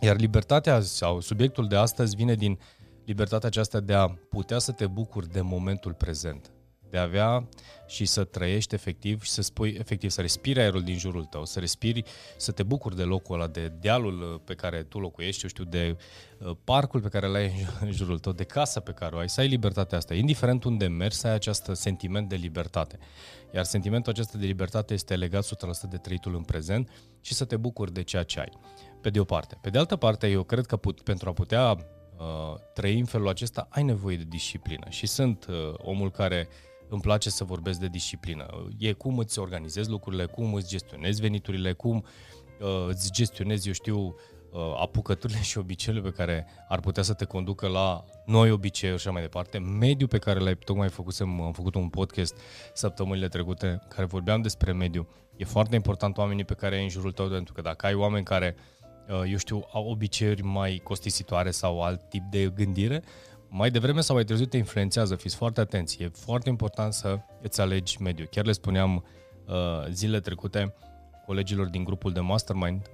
Iar 0.01 0.17
libertatea 0.17 0.81
sau 0.81 1.19
subiectul 1.19 1.67
de 1.67 1.75
astăzi 1.75 2.15
vine 2.15 2.34
din 2.34 2.60
libertatea 3.05 3.48
aceasta 3.48 3.79
de 3.79 3.93
a 3.93 4.07
putea 4.07 4.60
să 4.60 4.72
te 4.72 4.88
bucuri 4.88 5.29
de 5.29 5.41
momentul 5.41 5.93
prezent 5.93 6.54
de 6.89 6.98
a 6.98 7.01
avea 7.01 7.48
și 7.88 8.06
să 8.06 8.24
trăiești 8.24 8.74
efectiv 8.74 9.24
și 9.24 9.32
să 9.32 9.42
spui 9.42 9.75
efectiv, 9.80 10.10
să 10.10 10.22
respiri 10.22 10.60
aerul 10.60 10.84
din 10.84 10.98
jurul 10.98 11.25
tău, 11.25 11.46
să 11.46 11.60
respiri, 11.60 12.04
să 12.38 12.51
te 12.51 12.63
bucuri 12.63 12.96
de 12.96 13.04
locul 13.04 13.36
ăla, 13.36 13.48
de 13.48 13.72
dealul 13.80 14.22
uh, 14.22 14.39
pe 14.44 14.54
care 14.54 14.84
tu 14.84 15.00
locuiești, 15.00 15.44
eu 15.44 15.50
știu, 15.50 15.63
de 15.63 15.98
uh, 16.38 16.51
parcul 16.63 17.01
pe 17.01 17.08
care 17.08 17.27
l-ai 17.27 17.65
în 17.82 17.92
jurul 17.92 18.20
tău, 18.20 18.32
de 18.32 18.44
casa 18.44 18.80
pe 18.80 18.92
care 18.92 19.15
o 19.15 19.18
ai, 19.18 19.30
să 19.30 19.42
ai 19.42 19.48
libertatea 19.48 19.98
asta. 19.98 20.13
Indiferent 20.13 20.63
unde 20.63 20.88
mergi, 20.88 21.18
să 21.18 21.27
ai 21.27 21.34
acest 21.34 21.70
sentiment 21.74 22.30
de 22.30 22.36
libertate. 22.36 23.00
Iar 23.54 23.63
sentimentul 23.63 24.12
acesta 24.12 24.38
de 24.38 24.46
libertate 24.46 24.94
este 24.94 25.15
legat 25.15 25.46
100% 25.46 25.48
de 25.89 25.98
trăitul 25.98 26.36
în 26.36 26.44
prezent 26.44 26.89
și 27.22 27.34
să 27.34 27.46
te 27.46 27.58
bucuri 27.58 27.94
de 27.94 28.04
ceea 28.04 28.24
ce 28.24 28.39
ai. 28.39 28.51
Pe 29.01 29.10
de 29.10 29.20
o 29.20 29.24
parte. 29.24 29.58
Pe 29.62 29.70
de 29.70 29.77
altă 29.77 29.96
parte, 29.96 30.27
eu 30.27 30.44
cred 30.44 30.65
că 30.65 30.77
put, 30.77 31.01
pentru 31.01 31.30
a 31.30 31.34
putea 31.34 31.72
uh, 31.72 32.56
trăi 32.74 33.00
în 33.00 33.06
felul 33.06 33.27
acesta, 33.27 33.68
ai 33.70 33.84
nevoie 33.84 34.18
de 34.18 34.25
disciplină. 34.27 34.86
Și 34.89 35.08
sunt 35.08 35.46
uh, 35.50 35.74
omul 35.77 36.12
care 36.12 36.48
uh, 36.50 36.75
îmi 36.89 37.01
place 37.01 37.30
să 37.30 37.44
vorbesc 37.44 37.80
de 37.80 37.88
disciplină. 37.88 38.68
E 38.77 38.92
cum 38.92 39.18
îți 39.18 39.39
organizezi 39.39 39.89
lucrurile, 39.89 40.25
cum 40.25 40.54
îți 40.54 40.70
gestionezi 40.70 41.22
veniturile, 41.22 41.74
cum 41.74 42.06
uh, 42.60 42.86
îți 42.88 43.12
gestionezi, 43.12 43.68
eu 43.68 43.74
știu, 43.74 44.15
uh, 44.51 44.75
apucăturile 44.80 45.42
și 45.42 45.58
obiceiurile 45.58 46.10
pe 46.10 46.15
care 46.15 46.48
ar 46.68 46.80
putea 46.80 47.04
să 47.04 47.13
te 47.13 47.25
conducă 47.25 47.68
la 47.68 48.04
noi 48.25 48.51
obiceiuri 48.51 49.01
și 49.01 49.08
așa 49.08 49.13
mai 49.13 49.22
departe. 49.22 49.58
Mediul 49.58 50.10
pe 50.10 50.18
care 50.18 50.39
l-ai 50.39 50.56
tocmai 50.56 50.89
făcut, 50.89 51.20
am 51.20 51.51
făcut 51.56 51.75
un 51.75 51.89
podcast 51.89 52.38
săptămânile 52.74 53.27
trecute 53.27 53.80
care 53.88 54.06
vorbeam 54.06 54.42
despre 54.42 54.74
mediu. 54.74 55.08
E 55.38 55.46
foarte 55.46 55.75
important 55.75 56.18
oamenii 56.18 56.46
pe 56.46 56.54
care 56.54 56.75
ai 56.75 56.84
în 56.84 56.89
jurul 56.89 57.12
tău, 57.12 57.27
pentru 57.27 57.54
că 57.54 57.62
dacă 57.62 57.86
ai 57.86 57.94
oameni 57.94 58.25
care, 58.25 58.56
uh, 59.10 59.32
eu 59.32 59.38
știu, 59.38 59.65
au 59.72 59.88
obiceiuri 59.89 60.42
mai 60.44 60.82
costisitoare 60.84 61.51
sau 61.51 61.82
alt 61.82 62.10
tip 62.10 62.24
de 62.30 62.51
gândire, 62.56 63.04
mai 63.50 63.70
devreme 63.70 64.02
sau 64.02 64.16
mai 64.16 64.24
târziu 64.24 64.46
te 64.46 64.58
influențează, 64.58 65.16
fiți 65.16 65.36
foarte 65.36 65.60
atenți. 65.60 66.04
E 66.04 66.12
foarte 66.14 66.50
important 66.50 66.94
să 66.94 67.20
îți 67.42 67.62
alegi 67.62 68.02
mediul. 68.02 68.28
Chiar 68.28 68.46
le 68.46 68.52
spuneam 68.52 69.06
uh, 69.48 69.92
zilele 69.92 70.20
trecute 70.20 70.74
colegilor 71.25 71.68
din 71.68 71.84
grupul 71.84 72.12
de 72.12 72.20
mastermind, 72.20 72.90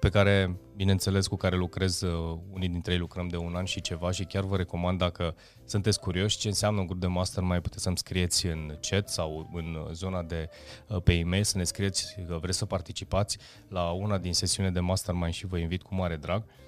pe 0.00 0.08
care, 0.08 0.56
bineînțeles, 0.76 1.26
cu 1.26 1.36
care 1.36 1.56
lucrez, 1.56 2.00
uh, 2.00 2.38
unii 2.52 2.68
dintre 2.68 2.92
ei 2.92 2.98
lucrăm 2.98 3.28
de 3.28 3.36
un 3.36 3.54
an 3.54 3.64
și 3.64 3.80
ceva 3.80 4.10
și 4.10 4.24
chiar 4.24 4.44
vă 4.44 4.56
recomand 4.56 4.98
dacă 4.98 5.34
sunteți 5.64 6.00
curioși 6.00 6.38
ce 6.38 6.48
înseamnă 6.48 6.80
un 6.80 6.86
grup 6.86 7.00
de 7.00 7.06
mastermind, 7.06 7.62
puteți 7.62 7.82
să-mi 7.82 7.98
scrieți 7.98 8.46
în 8.46 8.78
chat 8.80 9.08
sau 9.08 9.50
în 9.52 9.88
zona 9.92 10.22
de 10.22 10.48
uh, 10.88 11.02
pe 11.02 11.12
e-mail 11.12 11.44
să 11.44 11.58
ne 11.58 11.64
scrieți 11.64 12.14
că 12.28 12.38
vreți 12.40 12.58
să 12.58 12.64
participați 12.64 13.38
la 13.68 13.90
una 13.90 14.18
din 14.18 14.32
sesiune 14.32 14.70
de 14.70 14.80
mastermind 14.80 15.32
și 15.32 15.46
vă 15.46 15.58
invit 15.58 15.82
cu 15.82 15.94
mare 15.94 16.16
drag. 16.16 16.44
Uh, 16.46 16.67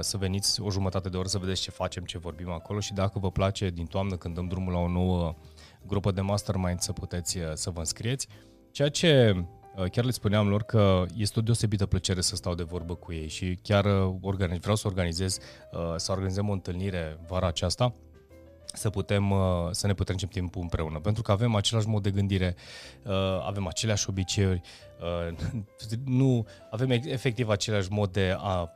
să 0.00 0.16
veniți 0.16 0.60
o 0.60 0.70
jumătate 0.70 1.08
de 1.08 1.16
oră 1.16 1.28
să 1.28 1.38
vedeți 1.38 1.60
ce 1.60 1.70
facem, 1.70 2.04
ce 2.04 2.18
vorbim 2.18 2.50
acolo 2.50 2.80
și 2.80 2.92
dacă 2.92 3.18
vă 3.18 3.30
place 3.30 3.70
din 3.70 3.86
toamnă 3.86 4.16
când 4.16 4.34
dăm 4.34 4.48
drumul 4.48 4.72
la 4.72 4.78
o 4.78 4.88
nouă 4.88 5.34
grupă 5.86 6.10
de 6.10 6.20
mastermind 6.20 6.80
să 6.80 6.92
puteți 6.92 7.38
uh, 7.38 7.50
să 7.54 7.70
vă 7.70 7.78
înscrieți. 7.78 8.28
Ceea 8.70 8.88
ce 8.88 9.34
uh, 9.76 9.90
chiar 9.90 10.04
le 10.04 10.10
spuneam 10.10 10.48
lor 10.48 10.62
că 10.62 11.04
este 11.16 11.38
o 11.38 11.42
deosebită 11.42 11.86
plăcere 11.86 12.20
să 12.20 12.36
stau 12.36 12.54
de 12.54 12.62
vorbă 12.62 12.94
cu 12.94 13.12
ei 13.12 13.28
și 13.28 13.58
chiar 13.62 13.84
organiz, 14.20 14.58
vreau 14.58 14.76
să 14.76 14.86
organizez, 14.86 15.38
să 15.96 16.12
organizăm 16.12 16.48
o 16.48 16.52
întâlnire 16.52 17.18
vara 17.28 17.46
aceasta 17.46 17.94
să 18.76 18.90
putem 18.90 19.34
să 19.70 19.86
ne 19.86 19.94
putem 19.94 20.16
timpul 20.16 20.62
împreună, 20.62 20.98
pentru 20.98 21.22
că 21.22 21.32
avem 21.32 21.54
același 21.54 21.88
mod 21.88 22.02
de 22.02 22.10
gândire, 22.10 22.54
avem 23.46 23.66
aceleași 23.66 24.08
obiceiuri, 24.08 24.60
nu 26.04 26.46
avem 26.70 26.90
efectiv 26.90 27.48
același 27.48 27.92
mod 27.92 28.12
de 28.12 28.36
a 28.38 28.74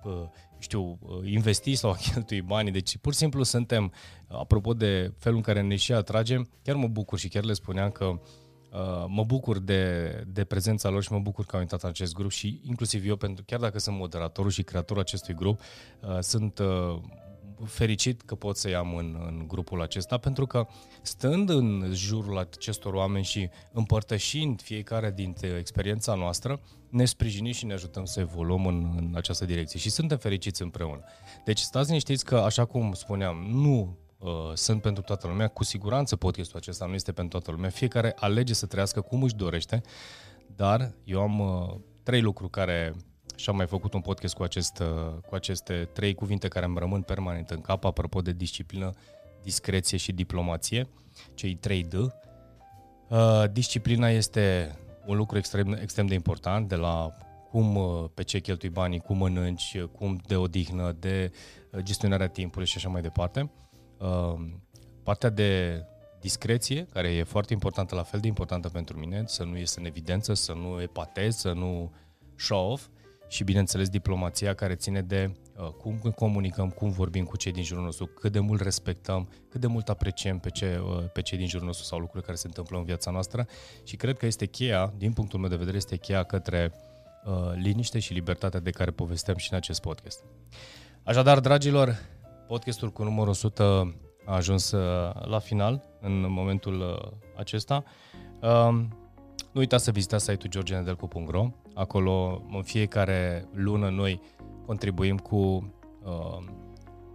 știu, 0.58 0.98
uh, 1.00 1.30
investi 1.30 1.74
sau 1.74 1.90
a 1.90 1.94
cheltui 2.12 2.40
banii. 2.40 2.72
Deci 2.72 2.96
pur 2.96 3.12
și 3.12 3.18
simplu 3.18 3.42
suntem, 3.42 3.92
apropo 4.28 4.74
de 4.74 5.12
felul 5.18 5.36
în 5.36 5.42
care 5.42 5.60
ne 5.60 5.76
și 5.76 5.92
atragem, 5.92 6.48
chiar 6.62 6.76
mă 6.76 6.86
bucur 6.86 7.18
și 7.18 7.28
chiar 7.28 7.44
le 7.44 7.52
spuneam 7.52 7.90
că 7.90 8.04
uh, 8.04 9.04
mă 9.06 9.24
bucur 9.24 9.58
de, 9.58 10.12
de 10.26 10.44
prezența 10.44 10.88
lor 10.88 11.02
și 11.02 11.12
mă 11.12 11.18
bucur 11.18 11.44
că 11.44 11.56
au 11.56 11.62
intrat 11.62 11.82
în 11.82 11.88
acest 11.88 12.14
grup 12.14 12.30
și 12.30 12.60
inclusiv 12.64 13.06
eu, 13.06 13.16
pentru 13.16 13.44
chiar 13.46 13.60
dacă 13.60 13.78
sunt 13.78 13.96
moderatorul 13.96 14.50
și 14.50 14.62
creatorul 14.62 15.02
acestui 15.02 15.34
grup, 15.34 15.60
uh, 16.00 16.18
sunt 16.20 16.58
uh, 16.58 17.00
fericit 17.64 18.22
că 18.22 18.34
pot 18.34 18.56
să-i 18.56 18.74
am 18.74 18.96
în, 18.96 19.16
în 19.26 19.44
grupul 19.46 19.82
acesta, 19.82 20.18
pentru 20.18 20.46
că 20.46 20.66
stând 21.02 21.48
în 21.50 21.90
jurul 21.92 22.38
acestor 22.38 22.94
oameni 22.94 23.24
și 23.24 23.48
împărtășind 23.72 24.62
fiecare 24.62 25.10
dintre 25.10 25.56
experiența 25.58 26.14
noastră, 26.14 26.60
ne 26.88 27.04
sprijinim 27.04 27.52
și 27.52 27.66
ne 27.66 27.72
ajutăm 27.72 28.04
să 28.04 28.20
evoluăm 28.20 28.66
în, 28.66 28.94
în 28.96 29.12
această 29.16 29.44
direcție 29.44 29.78
și 29.78 29.90
suntem 29.90 30.18
fericiți 30.18 30.62
împreună. 30.62 31.04
Deci 31.44 31.58
stați 31.58 31.88
liniștiți 31.88 32.24
că, 32.24 32.36
așa 32.36 32.64
cum 32.64 32.92
spuneam, 32.92 33.36
nu 33.50 33.98
uh, 34.18 34.30
sunt 34.54 34.82
pentru 34.82 35.02
toată 35.02 35.26
lumea, 35.26 35.48
cu 35.48 35.64
siguranță 35.64 36.16
podcastul 36.16 36.58
acesta 36.58 36.86
nu 36.86 36.94
este 36.94 37.12
pentru 37.12 37.38
toată 37.38 37.50
lumea, 37.50 37.70
fiecare 37.70 38.12
alege 38.16 38.54
să 38.54 38.66
trăiască 38.66 39.00
cum 39.00 39.22
își 39.22 39.34
dorește, 39.34 39.82
dar 40.46 40.94
eu 41.04 41.20
am 41.20 41.38
uh, 41.40 41.74
trei 42.02 42.20
lucruri 42.20 42.50
care 42.50 42.94
și 43.38 43.48
am 43.48 43.56
mai 43.56 43.66
făcut 43.66 43.92
un 43.92 44.00
podcast 44.00 44.34
cu, 44.34 44.42
acest, 44.42 44.78
uh, 44.78 45.20
cu 45.28 45.34
aceste 45.34 45.88
trei 45.92 46.14
cuvinte 46.14 46.48
care 46.48 46.66
îmi 46.66 46.78
rămân 46.78 47.02
permanent 47.02 47.50
în 47.50 47.60
cap, 47.60 47.84
apropo 47.84 48.20
de 48.20 48.32
disciplină, 48.32 48.92
discreție 49.42 49.98
și 49.98 50.12
diplomație, 50.12 50.88
cei 51.34 51.54
trei 51.54 51.82
D. 51.82 51.94
Uh, 51.94 53.44
disciplina 53.52 54.08
este 54.08 54.76
un 55.06 55.16
lucru 55.16 55.38
extrem, 55.38 55.72
extrem 55.72 56.06
de 56.06 56.14
important, 56.14 56.68
de 56.68 56.74
la 56.74 57.12
cum, 57.50 57.76
uh, 57.76 58.04
pe 58.14 58.22
ce 58.22 58.38
cheltui 58.38 58.68
banii, 58.68 58.98
cum 58.98 59.16
mănânci, 59.16 59.80
cum 59.80 60.20
de 60.26 60.36
odihnă, 60.36 60.92
de 60.92 61.30
gestionarea 61.78 62.28
timpului 62.28 62.66
și 62.66 62.76
așa 62.76 62.88
mai 62.88 63.02
departe. 63.02 63.50
Partea 65.02 65.28
de 65.28 65.82
discreție, 66.20 66.86
care 66.92 67.08
e 67.08 67.22
foarte 67.22 67.52
importantă, 67.52 67.94
la 67.94 68.02
fel 68.02 68.20
de 68.20 68.26
importantă 68.26 68.68
pentru 68.68 68.98
mine, 68.98 69.22
să 69.26 69.44
nu 69.44 69.56
iese 69.56 69.80
în 69.80 69.86
evidență, 69.86 70.34
să 70.34 70.52
nu 70.52 70.82
epatez, 70.82 71.36
să 71.36 71.52
nu 71.52 71.92
show 72.36 72.70
off 72.72 72.88
și, 73.28 73.44
bineînțeles, 73.44 73.88
diplomația 73.88 74.54
care 74.54 74.74
ține 74.74 75.02
de 75.02 75.30
uh, 75.56 75.68
cum 75.68 75.98
comunicăm, 76.14 76.68
cum 76.70 76.90
vorbim 76.90 77.24
cu 77.24 77.36
cei 77.36 77.52
din 77.52 77.62
jurul 77.62 77.84
nostru, 77.84 78.06
cât 78.06 78.32
de 78.32 78.40
mult 78.40 78.60
respectăm, 78.60 79.28
cât 79.48 79.60
de 79.60 79.66
mult 79.66 79.88
apreciem 79.88 80.38
pe, 80.38 80.50
ce, 80.50 80.80
uh, 80.84 81.04
pe 81.12 81.22
cei 81.22 81.38
din 81.38 81.46
jurul 81.46 81.66
nostru 81.66 81.84
sau 81.84 81.98
lucrurile 81.98 82.26
care 82.26 82.38
se 82.38 82.46
întâmplă 82.46 82.78
în 82.78 82.84
viața 82.84 83.10
noastră 83.10 83.46
și 83.84 83.96
cred 83.96 84.18
că 84.18 84.26
este 84.26 84.46
cheia, 84.46 84.92
din 84.96 85.12
punctul 85.12 85.38
meu 85.38 85.48
de 85.48 85.56
vedere, 85.56 85.76
este 85.76 85.96
cheia 85.96 86.22
către 86.22 86.72
uh, 87.24 87.52
liniște 87.54 87.98
și 87.98 88.12
libertatea 88.12 88.60
de 88.60 88.70
care 88.70 88.90
povestem 88.90 89.36
și 89.36 89.48
în 89.50 89.56
acest 89.56 89.80
podcast. 89.80 90.24
Așadar, 91.02 91.40
dragilor, 91.40 91.98
podcastul 92.46 92.90
cu 92.90 93.02
numărul 93.02 93.30
100 93.30 93.96
a 94.24 94.34
ajuns 94.34 94.70
uh, 94.70 95.26
la 95.26 95.38
final 95.38 95.82
în 96.00 96.26
momentul 96.28 96.80
uh, 96.80 97.10
acesta. 97.36 97.84
Uh, 98.40 98.68
nu 99.52 99.60
uitați 99.60 99.84
să 99.84 99.90
vizitați 99.90 100.24
site-ul 100.24 100.52
georgenedelcu.ro 100.52 101.48
Acolo, 101.78 102.42
în 102.52 102.62
fiecare 102.62 103.48
lună, 103.52 103.88
noi 103.88 104.20
contribuim 104.66 105.16
cu 105.18 105.36
uh, 106.04 106.44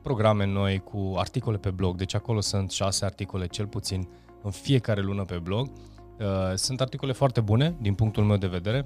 programe 0.02 0.46
noi, 0.46 0.80
cu 0.80 1.14
articole 1.18 1.58
pe 1.58 1.70
blog. 1.70 1.96
Deci 1.96 2.16
acolo 2.16 2.42
sunt 2.42 2.72
șase 2.72 3.06
articole, 3.06 3.48
cel 3.48 3.68
puțin, 3.68 4.08
în 4.44 4.52
fiecare 4.52 5.02
lună 5.02 5.24
pe 5.24 5.38
blog. 5.38 5.68
Uh, 6.20 6.26
sunt 6.56 6.82
articole 6.82 7.12
foarte 7.12 7.42
bune, 7.42 7.76
din 7.82 7.94
punctul 7.94 8.24
meu 8.24 8.38
de 8.38 8.48
vedere. 8.48 8.86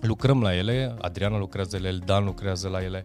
Lucrăm 0.00 0.42
la 0.42 0.54
ele, 0.54 0.94
Adriana 1.00 1.38
lucrează 1.38 1.78
la 1.78 1.88
ele, 1.88 1.98
Dan 2.04 2.24
lucrează 2.24 2.68
la 2.68 2.82
ele, 2.82 3.04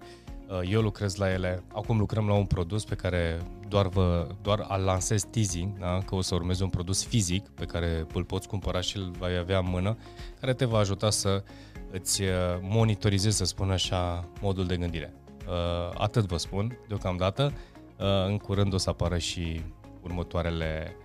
uh, 0.49 0.69
eu 0.71 0.81
lucrez 0.81 1.15
la 1.15 1.31
ele. 1.31 1.63
Acum 1.73 1.97
lucrăm 1.97 2.27
la 2.27 2.33
un 2.33 2.45
produs 2.45 2.83
pe 2.83 2.95
care 2.95 3.41
doar, 3.67 3.87
vă, 3.87 4.27
doar 4.41 4.65
al 4.67 4.83
lansez 4.83 5.23
teasing, 5.23 5.79
da? 5.79 5.99
că 6.05 6.15
o 6.15 6.21
să 6.21 6.35
urmeze 6.35 6.63
un 6.63 6.69
produs 6.69 7.05
fizic 7.05 7.47
pe 7.47 7.65
care 7.65 8.05
îl 8.13 8.23
poți 8.23 8.47
cumpăra 8.47 8.81
și 8.81 8.97
îl 8.97 9.11
vei 9.19 9.37
avea 9.37 9.57
în 9.57 9.69
mână, 9.69 9.97
care 10.39 10.53
te 10.53 10.65
va 10.65 10.77
ajuta 10.77 11.09
să 11.09 11.43
îți 11.91 12.21
uh, 12.21 12.30
monitorizezi, 12.62 13.38
să 13.38 13.45
spun 13.45 13.71
așa, 13.71 14.30
modul 14.41 14.65
de 14.65 14.77
gândire. 14.77 15.13
Uh, 15.47 15.54
atât 15.97 16.25
vă 16.25 16.38
spun 16.38 16.77
deocamdată. 16.88 17.54
Uh, 17.99 18.25
în 18.27 18.38
curând 18.38 18.73
o 18.73 18.77
să 18.77 18.89
apară 18.89 19.17
și 19.17 19.62
următoarele, 20.01 20.95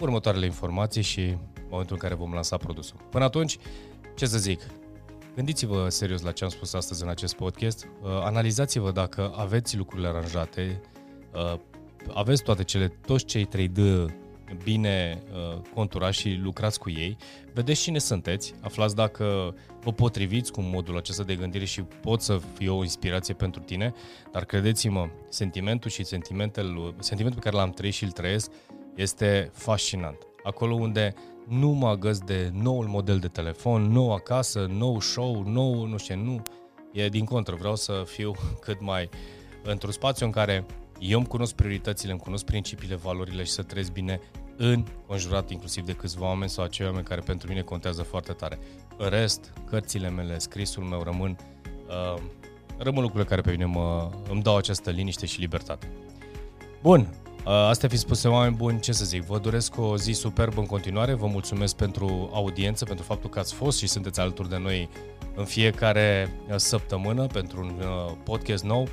următoarele 0.00 0.44
informații 0.44 1.02
și 1.02 1.36
momentul 1.68 1.94
în 1.94 2.00
care 2.00 2.14
vom 2.14 2.32
lansa 2.32 2.56
produsul. 2.56 2.96
Până 3.10 3.24
atunci, 3.24 3.58
ce 4.14 4.26
să 4.26 4.38
zic, 4.38 4.60
Gândiți-vă 5.34 5.88
serios 5.88 6.22
la 6.22 6.32
ce 6.32 6.44
am 6.44 6.50
spus 6.50 6.72
astăzi 6.72 7.02
în 7.02 7.08
acest 7.08 7.34
podcast, 7.34 7.88
analizați-vă 8.02 8.90
dacă 8.90 9.32
aveți 9.36 9.76
lucrurile 9.76 10.08
aranjate, 10.08 10.80
aveți 12.14 12.42
toate 12.42 12.64
cele, 12.64 12.88
toți 12.88 13.24
cei 13.24 13.48
3D 13.48 14.06
bine 14.62 15.22
uh, 15.32 15.60
conturați 15.74 16.18
și 16.18 16.38
lucrați 16.42 16.78
cu 16.78 16.90
ei, 16.90 17.16
vedeți 17.52 17.80
cine 17.82 17.98
sunteți, 17.98 18.54
aflați 18.60 18.94
dacă 18.94 19.54
vă 19.80 19.92
potriviți 19.92 20.52
cu 20.52 20.60
modul 20.60 20.96
acesta 20.96 21.22
de 21.22 21.34
gândire 21.34 21.64
și 21.64 21.82
pot 21.82 22.20
să 22.20 22.40
fie 22.54 22.68
o 22.68 22.82
inspirație 22.82 23.34
pentru 23.34 23.60
tine, 23.60 23.94
dar 24.32 24.44
credeți-mă, 24.44 25.08
sentimentul 25.28 25.90
și 25.90 26.04
sentimentul, 26.04 26.94
sentimentul 26.98 27.40
pe 27.42 27.48
care 27.48 27.62
l-am 27.62 27.70
trăit 27.70 27.94
și 27.94 28.04
îl 28.04 28.10
trăiesc 28.10 28.50
este 28.94 29.50
fascinant. 29.52 30.16
Acolo 30.42 30.74
unde 30.74 31.14
nu 31.48 31.68
mă 31.68 31.88
agăs 31.88 32.18
de 32.18 32.50
noul 32.52 32.86
model 32.86 33.18
de 33.18 33.28
telefon, 33.28 33.82
nou 33.82 34.12
acasă, 34.12 34.66
nou 34.70 35.00
show, 35.00 35.42
nou 35.42 35.86
nu 35.86 35.96
știu, 35.96 36.16
nu. 36.16 36.42
E 36.92 37.08
din 37.08 37.24
contră, 37.24 37.54
vreau 37.54 37.76
să 37.76 38.02
fiu 38.06 38.32
cât 38.64 38.80
mai 38.80 39.08
într-un 39.62 39.92
spațiu 39.92 40.26
în 40.26 40.32
care 40.32 40.66
eu 40.98 41.18
îmi 41.18 41.26
cunosc 41.26 41.54
prioritățile, 41.54 42.10
îmi 42.10 42.20
cunosc 42.20 42.44
principiile, 42.44 42.94
valorile 42.94 43.44
și 43.44 43.50
să 43.50 43.62
trăiesc 43.62 43.92
bine 43.92 44.20
în 44.62 44.84
conjurat 45.06 45.50
inclusiv 45.50 45.84
de 45.84 45.92
câțiva 45.92 46.26
oameni 46.26 46.50
sau 46.50 46.64
acei 46.64 46.86
oameni 46.86 47.04
care 47.04 47.20
pentru 47.20 47.48
mine 47.48 47.60
contează 47.60 48.02
foarte 48.02 48.32
tare. 48.32 48.58
În 48.96 49.08
rest, 49.08 49.52
cărțile 49.70 50.10
mele, 50.10 50.38
scrisul 50.38 50.82
meu 50.82 51.02
rămân, 51.02 51.36
uh, 51.88 52.22
rămân 52.78 53.02
lucrurile 53.02 53.28
care 53.28 53.40
pe 53.40 53.50
mine 53.50 53.64
mă, 53.64 54.10
îmi 54.30 54.42
dau 54.42 54.56
această 54.56 54.90
liniște 54.90 55.26
și 55.26 55.40
libertate. 55.40 55.90
Bun, 56.82 57.00
uh, 57.00 57.52
astea 57.52 57.88
fi 57.88 57.96
spuse 57.96 58.28
oameni 58.28 58.56
buni, 58.56 58.80
ce 58.80 58.92
să 58.92 59.04
zic, 59.04 59.22
vă 59.22 59.38
doresc 59.38 59.78
o 59.78 59.96
zi 59.96 60.12
superbă 60.12 60.60
în 60.60 60.66
continuare, 60.66 61.14
vă 61.14 61.26
mulțumesc 61.26 61.76
pentru 61.76 62.30
audiență, 62.32 62.84
pentru 62.84 63.04
faptul 63.04 63.30
că 63.30 63.38
ați 63.38 63.54
fost 63.54 63.78
și 63.78 63.86
sunteți 63.86 64.20
alături 64.20 64.48
de 64.48 64.58
noi 64.58 64.88
în 65.34 65.44
fiecare 65.44 66.32
uh, 66.48 66.56
săptămână 66.56 67.26
pentru 67.26 67.60
un 67.60 67.72
uh, 67.78 68.12
podcast 68.24 68.64
nou. 68.64 68.88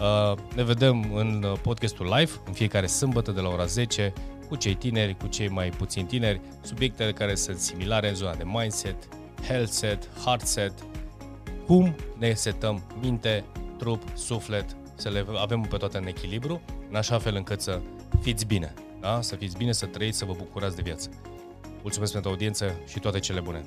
Uh, 0.00 0.38
ne 0.54 0.62
vedem 0.62 1.14
în 1.14 1.42
uh, 1.42 1.58
podcastul 1.62 2.06
live, 2.06 2.32
în 2.46 2.52
fiecare 2.52 2.86
sâmbătă 2.86 3.30
de 3.30 3.40
la 3.40 3.48
ora 3.48 3.64
10, 3.64 4.12
cu 4.50 4.56
cei 4.56 4.74
tineri, 4.74 5.16
cu 5.16 5.26
cei 5.26 5.48
mai 5.48 5.68
puțin 5.68 6.06
tineri, 6.06 6.40
subiectele 6.60 7.12
care 7.12 7.34
sunt 7.34 7.58
similare 7.58 8.08
în 8.08 8.14
zona 8.14 8.34
de 8.34 8.44
mindset, 8.44 8.96
health 9.46 9.70
set, 9.70 10.08
heart 10.24 10.46
set, 10.46 10.72
cum 11.66 11.94
ne 12.18 12.32
setăm 12.32 12.82
minte, 13.00 13.44
trup, 13.78 14.02
suflet, 14.14 14.76
să 14.94 15.08
le 15.08 15.24
avem 15.36 15.60
pe 15.60 15.76
toate 15.76 15.98
în 15.98 16.06
echilibru, 16.06 16.60
în 16.88 16.94
așa 16.96 17.18
fel 17.18 17.34
încât 17.34 17.60
să 17.60 17.80
fiți 18.20 18.46
bine, 18.46 18.74
da? 19.00 19.20
să 19.20 19.36
fiți 19.36 19.56
bine, 19.56 19.72
să 19.72 19.86
trăiți, 19.86 20.18
să 20.18 20.24
vă 20.24 20.34
bucurați 20.36 20.76
de 20.76 20.82
viață. 20.82 21.10
Mulțumesc 21.82 22.12
pentru 22.12 22.30
audiență 22.30 22.80
și 22.86 22.98
toate 22.98 23.18
cele 23.18 23.40
bune! 23.40 23.64